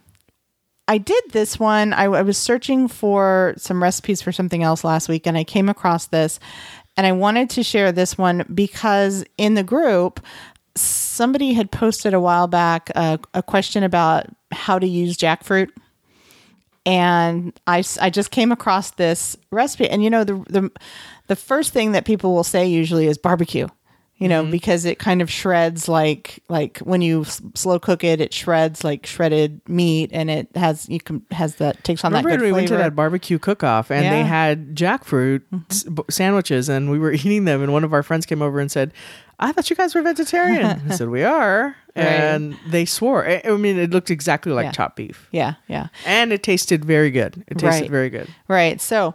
I 0.87 0.99
did 0.99 1.23
this 1.33 1.59
one. 1.59 1.93
I, 1.93 2.05
I 2.05 2.23
was 2.23 2.38
searching 2.38 2.88
for 2.88 3.55
some 3.57 3.83
recipes 3.83 4.23
for 4.23 4.33
something 4.33 4.62
else 4.62 4.85
last 4.85 5.09
week, 5.09 5.27
and 5.27 5.37
I 5.37 5.45
came 5.45 5.69
across 5.69 6.07
this, 6.07 6.38
and 6.97 7.07
I 7.07 7.12
wanted 7.12 7.51
to 7.51 7.62
share 7.62 7.90
this 7.90 8.16
one 8.16 8.45
because 8.55 9.25
in 9.37 9.55
the 9.55 9.64
group, 9.64 10.21
somebody 10.77 11.53
had 11.53 11.73
posted 11.73 12.14
a 12.14 12.21
while 12.21 12.47
back 12.47 12.90
uh, 12.95 13.19
a 13.35 13.43
question 13.43 13.83
about 13.83 14.27
how 14.53 14.79
to 14.79 14.87
use 14.87 15.16
jackfruit 15.16 15.71
and 16.87 17.59
I, 17.66 17.85
I 18.01 18.11
just 18.11 18.31
came 18.31 18.53
across 18.53 18.93
this 18.93 19.37
recipe 19.51 19.88
and 19.88 20.03
you 20.03 20.11
know 20.11 20.25
the, 20.25 20.35
the 20.49 20.71
the 21.31 21.37
first 21.37 21.73
thing 21.73 21.93
that 21.93 22.05
people 22.05 22.35
will 22.35 22.43
say 22.45 22.66
usually 22.66 23.07
is 23.07 23.16
barbecue 23.16 23.69
you 24.16 24.29
know 24.29 24.45
because 24.45 24.85
it 24.85 24.99
kind 24.99 25.23
of 25.23 25.31
shreds 25.31 25.88
like 25.88 26.43
like 26.51 26.77
when 26.81 27.01
you 27.01 27.23
s- 27.23 27.40
slow 27.55 27.79
cook 27.79 28.03
it 28.05 28.21
it 28.21 28.35
shreds 28.35 28.83
like 28.85 29.07
shredded 29.07 29.61
meat 29.66 30.11
and 30.12 30.29
it 30.29 30.49
has 30.57 30.87
you 30.90 30.99
can 31.01 31.23
has 31.31 31.55
that 31.57 31.83
takes 31.85 32.05
on 32.05 32.11
Remember 32.12 32.31
that 32.31 32.37
good 32.38 32.45
we 32.45 32.53
went 32.53 32.69
to 32.69 32.77
that 32.77 32.95
barbecue 32.97 33.38
cook-off 33.38 33.90
and 33.90 34.05
they 34.05 34.19
Yeah. 34.21 34.23
Mm-hmm. 34.25 34.29
had 34.29 34.75
jackfruit 34.75 35.43
s- 35.71 35.85
b- 35.85 36.03
sandwiches 36.11 36.69
and 36.69 36.90
we 36.90 36.99
were 36.99 37.12
eating 37.23 37.45
them 37.47 37.62
and 37.62 37.73
one 37.73 37.85
of 37.85 37.95
our 37.95 38.03
friends 38.03 38.27
came 38.27 38.43
over 38.43 38.61
and 38.61 38.71
said, 38.71 38.93
"I 39.38 39.53
thought 39.53 39.71
you 39.71 39.77
guys 39.77 39.95
were 39.95 40.03
vegetarian." 40.03 40.66
I 40.90 40.95
said, 40.97 41.09
"We 41.09 41.25
are," 41.25 41.75
and 41.95 42.59
they 42.69 42.85
swore. 42.85 43.25
I, 43.27 43.40
I 43.47 43.57
mean, 43.57 43.79
it 43.79 43.90
looked 43.90 44.11
exactly 44.11 44.53
like 44.53 44.64
Yeah. 44.66 44.73
chopped 44.73 44.97
beef, 44.97 45.29
yeah 45.33 45.55
yeah 45.66 45.87
and 46.05 46.31
it 46.33 46.43
tasted 46.43 46.85
very 46.85 47.11
good. 47.11 47.43
It 47.49 47.57
tasted 47.59 47.83
Right. 47.83 47.90
very 47.90 48.11
good. 48.11 48.29
Right. 48.49 48.81
So 48.83 49.14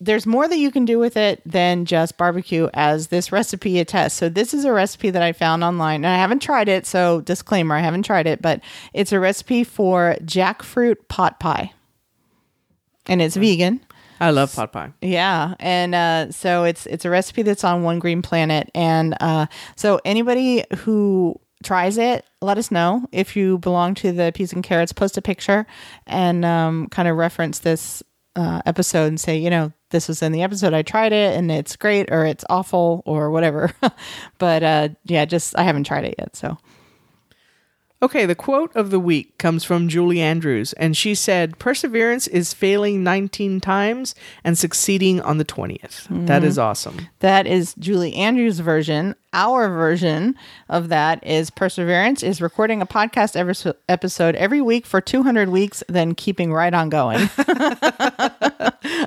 there's 0.00 0.26
more 0.26 0.48
that 0.48 0.56
you 0.56 0.70
can 0.70 0.86
do 0.86 0.98
with 0.98 1.16
it 1.16 1.42
than 1.44 1.84
just 1.84 2.16
barbecue, 2.16 2.68
as 2.72 3.08
this 3.08 3.30
recipe 3.30 3.78
attests. 3.78 4.14
So 4.18 4.28
this 4.30 4.54
is 4.54 4.64
a 4.64 4.72
recipe 4.72 5.10
that 5.10 5.22
I 5.22 5.32
found 5.32 5.62
online, 5.62 6.04
and 6.04 6.14
I 6.14 6.16
haven't 6.16 6.40
tried 6.40 6.68
it. 6.68 6.86
So 6.86 7.20
disclaimer, 7.20 7.74
I 7.76 7.80
haven't 7.80 8.04
tried 8.04 8.26
it, 8.26 8.40
but 8.40 8.60
it's 8.94 9.12
a 9.12 9.20
recipe 9.20 9.62
for 9.62 10.16
jackfruit 10.22 10.96
pot 11.08 11.38
pie. 11.38 11.72
and 13.06 13.20
it's 13.20 13.36
vegan. 13.36 13.80
I 14.20 14.30
love 14.30 14.54
pot 14.54 14.72
pie. 14.72 14.92
Yeah, 15.00 15.54
and 15.58 15.94
uh, 15.94 16.30
so 16.30 16.64
it's 16.64 16.86
it's 16.86 17.04
a 17.04 17.10
recipe 17.10 17.42
that's 17.42 17.64
on 17.64 17.82
One 17.82 17.98
Green 17.98 18.22
Planet, 18.22 18.70
and 18.74 19.16
uh, 19.20 19.46
so 19.76 20.00
anybody 20.04 20.64
who 20.78 21.40
tries 21.62 21.98
it, 21.98 22.24
let 22.40 22.58
us 22.58 22.70
know 22.70 23.06
if 23.12 23.36
you 23.36 23.58
belong 23.58 23.94
to 23.94 24.12
the 24.12 24.32
peas 24.34 24.52
and 24.52 24.62
carrots. 24.62 24.92
Post 24.92 25.16
a 25.18 25.22
picture 25.22 25.66
and 26.06 26.44
um, 26.44 26.88
kind 26.88 27.08
of 27.08 27.16
reference 27.16 27.60
this 27.60 28.02
uh, 28.36 28.62
episode 28.66 29.06
and 29.06 29.20
say, 29.20 29.38
you 29.38 29.50
know, 29.50 29.72
this 29.90 30.08
was 30.08 30.22
in 30.22 30.32
the 30.32 30.42
episode. 30.42 30.72
I 30.72 30.82
tried 30.82 31.12
it 31.12 31.36
and 31.36 31.50
it's 31.50 31.76
great, 31.76 32.10
or 32.12 32.24
it's 32.24 32.44
awful, 32.48 33.02
or 33.06 33.30
whatever. 33.30 33.72
but 34.38 34.62
uh, 34.62 34.88
yeah, 35.04 35.24
just 35.24 35.58
I 35.58 35.62
haven't 35.62 35.84
tried 35.84 36.04
it 36.04 36.14
yet, 36.18 36.36
so. 36.36 36.56
Okay, 38.02 38.24
the 38.24 38.34
quote 38.34 38.74
of 38.74 38.90
the 38.90 38.98
week 38.98 39.36
comes 39.36 39.62
from 39.62 39.86
Julie 39.86 40.22
Andrews, 40.22 40.72
and 40.74 40.96
she 40.96 41.14
said, 41.14 41.58
Perseverance 41.58 42.26
is 42.26 42.54
failing 42.54 43.04
19 43.04 43.60
times 43.60 44.14
and 44.42 44.56
succeeding 44.56 45.20
on 45.20 45.36
the 45.36 45.44
20th. 45.44 46.06
That 46.26 46.42
is 46.42 46.58
awesome. 46.58 47.08
That 47.18 47.46
is 47.46 47.74
Julie 47.74 48.14
Andrews' 48.14 48.60
version. 48.60 49.16
Our 49.34 49.68
version 49.68 50.34
of 50.70 50.88
that 50.88 51.24
is 51.26 51.50
Perseverance 51.50 52.22
is 52.22 52.40
recording 52.40 52.80
a 52.80 52.86
podcast 52.86 53.36
every 53.36 53.54
episode 53.86 54.34
every 54.34 54.62
week 54.62 54.86
for 54.86 55.02
200 55.02 55.50
weeks, 55.50 55.84
then 55.86 56.14
keeping 56.14 56.54
right 56.54 56.72
on 56.72 56.88
going. 56.88 57.28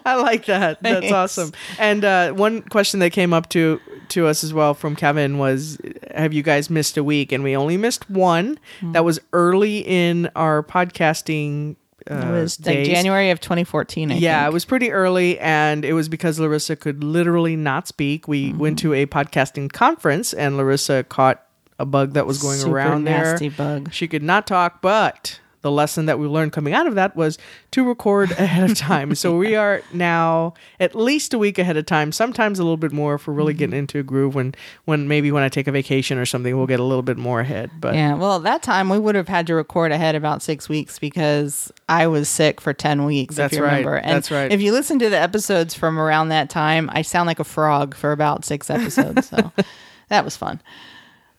I 0.05 0.15
like 0.21 0.45
that. 0.45 0.81
That's 0.83 0.99
Thanks. 0.99 1.11
awesome. 1.11 1.51
And 1.79 2.05
uh, 2.05 2.33
one 2.33 2.61
question 2.61 2.99
that 2.99 3.09
came 3.09 3.33
up 3.33 3.49
to 3.49 3.81
to 4.09 4.27
us 4.27 4.43
as 4.43 4.53
well 4.53 4.73
from 4.73 4.95
Kevin 4.95 5.37
was, 5.37 5.77
"Have 6.15 6.33
you 6.33 6.43
guys 6.43 6.69
missed 6.69 6.97
a 6.97 7.03
week?" 7.03 7.31
And 7.31 7.43
we 7.43 7.55
only 7.55 7.77
missed 7.77 8.09
one. 8.09 8.59
That 8.81 9.03
was 9.05 9.19
early 9.33 9.79
in 9.79 10.29
our 10.35 10.63
podcasting. 10.63 11.75
Uh, 12.09 12.15
it 12.15 12.31
was 12.31 12.65
like. 12.65 12.83
January 12.85 13.29
of 13.29 13.39
2014. 13.39 14.11
I 14.11 14.15
yeah, 14.15 14.41
think. 14.43 14.51
it 14.51 14.53
was 14.53 14.65
pretty 14.65 14.91
early, 14.91 15.39
and 15.39 15.85
it 15.85 15.93
was 15.93 16.09
because 16.09 16.39
Larissa 16.39 16.75
could 16.75 17.03
literally 17.03 17.55
not 17.55 17.87
speak. 17.87 18.27
We 18.27 18.49
Mm-hmm. 18.49 18.57
went 18.59 18.79
to 18.79 18.93
a 18.93 19.05
podcasting 19.05 19.71
conference, 19.71 20.33
and 20.33 20.57
Larissa 20.57 21.03
caught 21.05 21.41
a 21.79 21.85
bug 21.85 22.13
that 22.13 22.27
was 22.27 22.41
going 22.41 22.59
Super 22.59 22.75
around 22.75 23.05
there. 23.05 23.23
nasty 23.23 23.49
bug. 23.49 23.91
She 23.93 24.07
could 24.07 24.21
not 24.23 24.45
talk, 24.45 24.81
but 24.81 25.39
the 25.63 25.71
lesson 25.71 26.05
that 26.05 26.19
we 26.19 26.27
learned 26.27 26.51
coming 26.53 26.73
out 26.73 26.85
of 26.85 26.93
that 26.95 27.15
was 27.15 27.37
to 27.71 27.83
record 27.83 28.29
ahead 28.31 28.69
of 28.69 28.77
time. 28.77 29.15
so 29.15 29.35
we 29.35 29.55
are 29.55 29.81
now 29.91 30.53
at 30.79 30.93
least 30.93 31.33
a 31.33 31.39
week 31.39 31.57
ahead 31.57 31.75
of 31.77 31.85
time, 31.87 32.11
sometimes 32.11 32.59
a 32.59 32.63
little 32.63 32.77
bit 32.77 32.91
more 32.91 33.15
if 33.15 33.25
we're 33.27 33.31
Mm-hmm. 33.33 33.37
really 33.39 33.53
getting 33.55 33.79
into 33.79 33.97
a 33.97 34.03
groove. 34.03 34.35
When 34.35 34.53
when 34.85 35.07
maybe 35.07 35.31
when 35.31 35.41
I 35.41 35.49
take 35.49 35.65
a 35.67 35.71
vacation 35.71 36.19
or 36.19 36.25
something, 36.25 36.55
we'll 36.55 36.67
get 36.67 36.79
a 36.79 36.83
little 36.83 37.01
bit 37.01 37.17
more 37.17 37.39
ahead. 37.39 37.71
But 37.79 37.95
Yeah, 37.95 38.13
well, 38.13 38.35
at 38.35 38.43
that 38.43 38.61
time 38.61 38.89
we 38.89 38.99
would 38.99 39.15
have 39.15 39.27
had 39.27 39.47
to 39.47 39.55
record 39.55 39.91
ahead 39.91 40.13
about 40.13 40.43
six 40.43 40.69
weeks 40.69 40.99
because 40.99 41.71
I 41.89 42.05
was 42.05 42.29
sick 42.29 42.61
for 42.61 42.73
10 42.73 43.05
weeks, 43.05 43.35
That's 43.37 43.53
if 43.53 43.57
you 43.57 43.63
right. 43.65 43.77
remember. 43.77 43.95
And 43.95 44.15
That's 44.17 44.29
right. 44.29 44.51
If 44.51 44.61
you 44.61 44.71
listen 44.71 44.99
to 44.99 45.09
the 45.09 45.17
episodes 45.17 45.73
from 45.73 45.97
around 45.97 46.29
that 46.29 46.49
time, 46.51 46.89
I 46.93 47.01
sound 47.01 47.25
like 47.27 47.39
a 47.39 47.43
frog 47.43 47.95
for 47.95 48.11
about 48.11 48.45
six 48.45 48.69
episodes. 48.69 49.29
so 49.29 49.51
that 50.09 50.23
was 50.25 50.35
fun. 50.37 50.61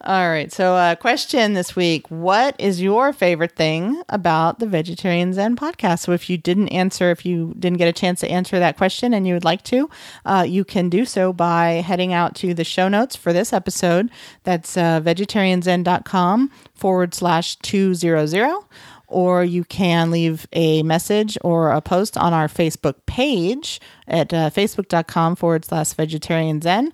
All 0.07 0.29
right. 0.29 0.53
So, 0.53 0.75
uh, 0.75 0.97
question 0.97 1.55
this 1.55 1.75
week 1.75 2.11
What 2.11 2.55
is 2.59 2.83
your 2.83 3.15
favorite 3.15 3.57
thing 3.57 4.03
about 4.11 4.59
the 4.59 4.67
Vegetarian 4.67 5.33
Zen 5.33 5.57
podcast? 5.57 6.01
So, 6.01 6.13
if 6.13 6.29
you 6.29 6.37
didn't 6.37 6.69
answer, 6.69 7.11
if 7.11 7.25
you 7.25 7.55
didn't 7.59 7.79
get 7.79 7.89
a 7.89 7.93
chance 7.93 8.21
to 8.21 8.31
answer 8.31 8.59
that 8.59 8.77
question 8.77 9.15
and 9.15 9.27
you 9.27 9.33
would 9.33 9.45
like 9.45 9.63
to, 9.65 9.89
uh, 10.27 10.45
you 10.47 10.63
can 10.63 10.91
do 10.91 11.07
so 11.07 11.33
by 11.33 11.83
heading 11.87 12.13
out 12.13 12.35
to 12.37 12.53
the 12.53 12.65
show 12.65 12.87
notes 12.87 13.17
for 13.17 13.33
this 13.33 13.51
episode. 13.51 14.11
That's 14.43 14.77
uh, 14.77 15.01
vegetarianzen.com 15.01 16.51
forward 16.75 17.15
slash 17.15 17.57
200 17.57 18.59
or 19.07 19.45
you 19.45 19.65
can 19.65 20.11
leave 20.11 20.47
a 20.53 20.83
message 20.83 21.39
or 21.43 21.71
a 21.71 21.81
post 21.81 22.19
on 22.19 22.33
our 22.35 22.49
Facebook 22.49 22.97
page 23.07 23.81
at 24.09 24.35
uh, 24.35 24.51
facebook.com 24.51 25.37
forward 25.37 25.65
slash 25.65 25.93
vegetarian 25.93 26.61
zen. 26.61 26.93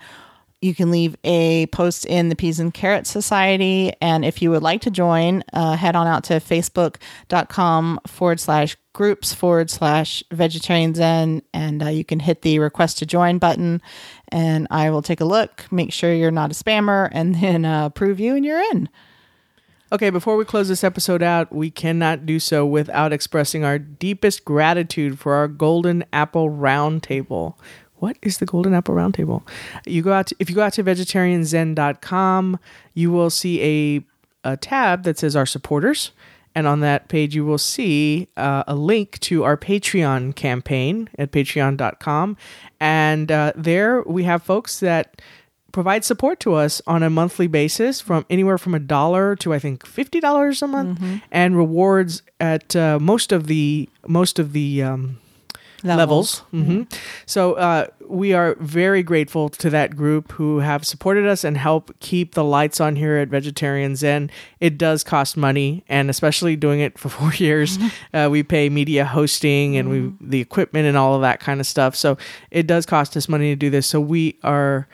You 0.60 0.74
can 0.74 0.90
leave 0.90 1.16
a 1.24 1.66
post 1.68 2.04
in 2.04 2.28
the 2.28 2.36
Peas 2.36 2.60
and 2.60 2.72
Carrot 2.72 3.06
Society. 3.06 3.92
And 4.02 4.26
if 4.26 4.42
you 4.42 4.50
would 4.50 4.62
like 4.62 4.82
to 4.82 4.90
join, 4.90 5.42
uh, 5.54 5.74
head 5.76 5.96
on 5.96 6.06
out 6.06 6.24
to 6.24 6.34
facebook.com 6.34 8.00
forward 8.06 8.40
slash 8.40 8.76
groups 8.92 9.32
forward 9.32 9.70
slash 9.70 10.22
vegetarian 10.30 10.94
zen. 10.94 11.40
And 11.54 11.82
uh, 11.82 11.88
you 11.88 12.04
can 12.04 12.20
hit 12.20 12.42
the 12.42 12.58
request 12.58 12.98
to 12.98 13.06
join 13.06 13.38
button. 13.38 13.80
And 14.28 14.66
I 14.70 14.90
will 14.90 15.02
take 15.02 15.22
a 15.22 15.24
look, 15.24 15.64
make 15.72 15.92
sure 15.92 16.12
you're 16.12 16.30
not 16.30 16.50
a 16.50 16.54
spammer, 16.54 17.08
and 17.12 17.36
then 17.36 17.64
uh, 17.64 17.86
approve 17.86 18.20
you, 18.20 18.36
and 18.36 18.44
you're 18.44 18.60
in. 18.72 18.90
Okay, 19.92 20.10
before 20.10 20.36
we 20.36 20.44
close 20.44 20.68
this 20.68 20.84
episode 20.84 21.20
out, 21.20 21.52
we 21.52 21.68
cannot 21.68 22.24
do 22.24 22.38
so 22.38 22.64
without 22.64 23.12
expressing 23.12 23.64
our 23.64 23.76
deepest 23.76 24.44
gratitude 24.44 25.18
for 25.18 25.34
our 25.34 25.48
Golden 25.48 26.04
Apple 26.12 26.48
Roundtable. 26.48 27.54
What 28.00 28.16
is 28.22 28.38
the 28.38 28.46
Golden 28.46 28.74
Apple 28.74 28.94
Roundtable? 28.94 29.42
You 29.86 30.02
go 30.02 30.12
out 30.12 30.26
to, 30.28 30.36
if 30.38 30.48
you 30.48 30.56
go 30.56 30.62
out 30.62 30.72
to 30.74 30.84
vegetarianzen.com, 30.84 32.58
you 32.94 33.12
will 33.12 33.30
see 33.30 33.62
a, 34.44 34.50
a 34.52 34.56
tab 34.56 35.04
that 35.04 35.18
says 35.18 35.36
our 35.36 35.46
supporters. 35.46 36.10
And 36.54 36.66
on 36.66 36.80
that 36.80 37.08
page, 37.08 37.36
you 37.36 37.44
will 37.44 37.58
see 37.58 38.26
uh, 38.36 38.64
a 38.66 38.74
link 38.74 39.20
to 39.20 39.44
our 39.44 39.56
Patreon 39.56 40.34
campaign 40.34 41.08
at 41.16 41.30
patreon.com. 41.30 42.36
And 42.80 43.30
uh, 43.30 43.52
there 43.54 44.02
we 44.02 44.24
have 44.24 44.42
folks 44.42 44.80
that 44.80 45.22
provide 45.72 46.04
support 46.04 46.40
to 46.40 46.54
us 46.54 46.82
on 46.86 47.04
a 47.04 47.10
monthly 47.10 47.46
basis 47.46 48.00
from 48.00 48.26
anywhere 48.28 48.58
from 48.58 48.74
a 48.74 48.80
dollar 48.80 49.36
to 49.36 49.54
I 49.54 49.60
think 49.60 49.86
fifty 49.86 50.18
dollars 50.18 50.62
a 50.62 50.66
month, 50.66 51.00
and 51.30 51.56
rewards 51.56 52.22
at 52.40 52.74
uh, 52.74 52.98
most 52.98 53.30
of 53.30 53.46
the 53.46 53.88
most 54.08 54.40
of 54.40 54.52
the 54.52 54.82
um, 54.82 55.18
levels. 55.82 56.38
hmm 56.50 56.82
So 57.26 57.54
uh, 57.54 57.86
we 58.08 58.32
are 58.32 58.56
very 58.60 59.02
grateful 59.02 59.48
to 59.48 59.70
that 59.70 59.96
group 59.96 60.32
who 60.32 60.58
have 60.58 60.84
supported 60.86 61.26
us 61.26 61.44
and 61.44 61.56
help 61.56 61.92
keep 62.00 62.34
the 62.34 62.44
lights 62.44 62.80
on 62.80 62.96
here 62.96 63.16
at 63.16 63.28
Vegetarian 63.28 63.96
Zen. 63.96 64.30
It 64.60 64.78
does 64.78 65.04
cost 65.04 65.36
money, 65.36 65.84
and 65.88 66.10
especially 66.10 66.56
doing 66.56 66.80
it 66.80 66.98
for 66.98 67.08
four 67.18 67.32
years, 67.34 67.78
uh, 68.14 68.28
we 68.30 68.42
pay 68.42 68.68
media 68.68 69.04
hosting 69.04 69.76
and 69.76 69.88
we 69.88 70.12
the 70.20 70.40
equipment 70.40 70.86
and 70.86 70.96
all 70.96 71.14
of 71.14 71.22
that 71.22 71.40
kind 71.40 71.60
of 71.60 71.66
stuff. 71.66 71.94
So 71.96 72.18
it 72.50 72.66
does 72.66 72.86
cost 72.86 73.16
us 73.16 73.28
money 73.28 73.50
to 73.52 73.56
do 73.56 73.70
this. 73.70 73.86
So 73.86 74.00
we 74.00 74.38
are 74.42 74.88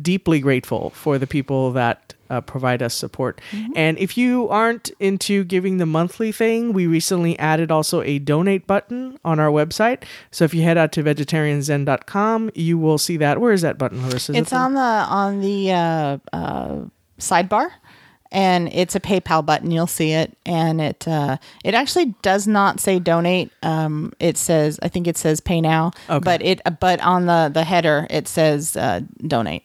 deeply 0.00 0.40
grateful 0.40 0.90
for 0.90 1.18
the 1.18 1.26
people 1.26 1.72
that 1.72 2.14
uh, 2.32 2.40
provide 2.40 2.82
us 2.82 2.94
support. 2.94 3.40
And 3.76 3.98
if 3.98 4.16
you 4.16 4.48
aren't 4.48 4.90
into 4.98 5.44
giving 5.44 5.76
the 5.76 5.86
monthly 5.86 6.32
thing, 6.32 6.72
we 6.72 6.86
recently 6.86 7.38
added 7.38 7.70
also 7.70 8.00
a 8.02 8.18
donate 8.18 8.66
button 8.66 9.18
on 9.24 9.38
our 9.38 9.50
website. 9.50 10.02
So 10.30 10.44
if 10.44 10.54
you 10.54 10.62
head 10.62 10.78
out 10.78 10.92
to 10.92 11.02
vegetarianzen.com, 11.02 12.50
you 12.54 12.78
will 12.78 12.98
see 12.98 13.16
that. 13.18 13.40
Where 13.40 13.52
is 13.52 13.62
that 13.62 13.78
button, 13.78 14.02
Larissa? 14.08 14.32
It's 14.34 14.52
it 14.52 14.56
on 14.56 14.74
the 14.74 14.80
on 14.80 15.40
the 15.40 15.72
uh, 15.72 16.18
uh, 16.32 16.76
sidebar, 17.18 17.70
and 18.30 18.68
it's 18.72 18.94
a 18.94 19.00
PayPal 19.00 19.44
button. 19.44 19.70
You'll 19.70 19.86
see 19.86 20.12
it, 20.12 20.36
and 20.46 20.80
it 20.80 21.06
uh, 21.06 21.36
it 21.64 21.74
actually 21.74 22.14
does 22.22 22.46
not 22.46 22.80
say 22.80 22.98
donate. 22.98 23.52
Um, 23.62 24.12
it 24.18 24.36
says 24.38 24.78
I 24.82 24.88
think 24.88 25.06
it 25.06 25.16
says 25.16 25.40
pay 25.40 25.60
now, 25.60 25.92
Okay. 26.08 26.24
but 26.24 26.42
it 26.42 26.60
but 26.80 27.00
on 27.02 27.26
the 27.26 27.50
the 27.52 27.64
header 27.64 28.06
it 28.10 28.26
says 28.28 28.76
uh, 28.76 29.00
donate. 29.26 29.64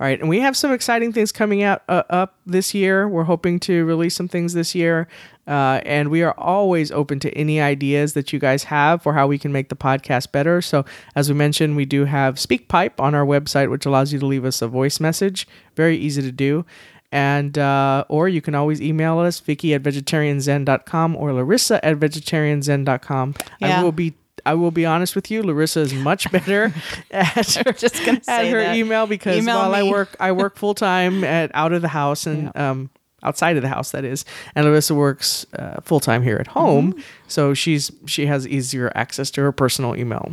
All 0.00 0.06
right, 0.06 0.18
and 0.18 0.30
we 0.30 0.40
have 0.40 0.56
some 0.56 0.72
exciting 0.72 1.12
things 1.12 1.30
coming 1.30 1.62
out 1.62 1.82
uh, 1.86 2.04
up 2.08 2.34
this 2.46 2.72
year. 2.72 3.06
We're 3.06 3.24
hoping 3.24 3.60
to 3.60 3.84
release 3.84 4.16
some 4.16 4.28
things 4.28 4.54
this 4.54 4.74
year, 4.74 5.08
uh, 5.46 5.82
and 5.84 6.08
we 6.08 6.22
are 6.22 6.32
always 6.38 6.90
open 6.90 7.20
to 7.20 7.30
any 7.36 7.60
ideas 7.60 8.14
that 8.14 8.32
you 8.32 8.38
guys 8.38 8.64
have 8.64 9.02
for 9.02 9.12
how 9.12 9.26
we 9.26 9.36
can 9.38 9.52
make 9.52 9.68
the 9.68 9.76
podcast 9.76 10.32
better. 10.32 10.62
So, 10.62 10.86
as 11.14 11.28
we 11.28 11.34
mentioned, 11.34 11.76
we 11.76 11.84
do 11.84 12.06
have 12.06 12.36
SpeakPipe 12.36 12.98
on 12.98 13.14
our 13.14 13.26
website, 13.26 13.70
which 13.70 13.84
allows 13.84 14.10
you 14.10 14.18
to 14.20 14.24
leave 14.24 14.46
us 14.46 14.62
a 14.62 14.68
voice 14.68 15.00
message. 15.00 15.46
Very 15.76 15.98
easy 15.98 16.22
to 16.22 16.32
do. 16.32 16.64
And 17.12 17.58
uh, 17.58 18.04
or 18.08 18.26
you 18.26 18.40
can 18.40 18.54
always 18.54 18.80
email 18.80 19.18
us, 19.18 19.38
Vicky 19.40 19.74
at 19.74 19.82
vegetarianzen.com 19.82 21.14
or 21.16 21.34
Larissa 21.34 21.84
at 21.84 21.98
vegetarianzen.com. 21.98 23.34
I 23.60 23.68
Yeah. 23.68 23.82
will 23.82 23.92
be 23.92 24.14
I 24.46 24.54
will 24.54 24.70
be 24.70 24.84
honest 24.86 25.14
with 25.14 25.30
you, 25.30 25.42
Larissa 25.42 25.80
is 25.80 25.92
much 25.94 26.30
better 26.32 26.72
at 27.10 27.54
her, 27.54 27.70
at 28.28 28.46
her 28.46 28.60
that. 28.62 28.76
email 28.76 29.06
because 29.06 29.38
Email 29.38 29.58
while 29.58 29.74
I 29.74 29.82
work 29.82 30.16
I 30.20 30.32
work 30.32 30.56
full 30.62 30.74
time 30.74 31.24
at 31.24 31.50
out 31.54 31.72
of 31.72 31.82
the 31.82 31.88
house 31.88 32.26
and 32.26 32.54
um 32.56 32.90
outside 33.22 33.56
of 33.56 33.62
the 33.62 33.68
house 33.68 33.90
that 33.92 34.04
is 34.04 34.24
and 34.54 34.64
Larissa 34.66 34.94
works 34.94 35.44
uh, 35.52 35.80
full 35.82 36.00
time 36.00 36.22
here 36.22 36.36
at 36.36 36.46
home 36.46 36.92
Mm-hmm. 36.94 37.00
so 37.28 37.52
she's 37.54 37.90
she 38.06 38.26
has 38.26 38.48
easier 38.48 38.90
access 38.94 39.30
to 39.32 39.42
her 39.42 39.52
personal 39.52 39.94
email. 39.96 40.32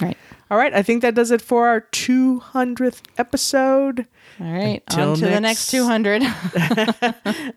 Right. 0.00 0.16
All 0.50 0.56
right, 0.56 0.72
I 0.72 0.82
think 0.82 1.02
that 1.02 1.14
does 1.14 1.30
it 1.30 1.42
for 1.42 1.68
our 1.68 1.82
200th 1.92 3.00
episode. 3.18 4.06
All 4.40 4.50
right. 4.50 4.82
Until 4.88 5.10
on 5.10 5.16
to 5.16 5.24
the 5.26 5.40
next- 5.40 5.42
next 5.42 5.70
two 5.70 5.84
hundred. 5.84 6.22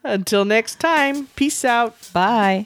Until 0.03 0.43
next 0.45 0.79
time, 0.79 1.27
peace 1.35 1.63
out. 1.63 1.95
Bye. 2.13 2.65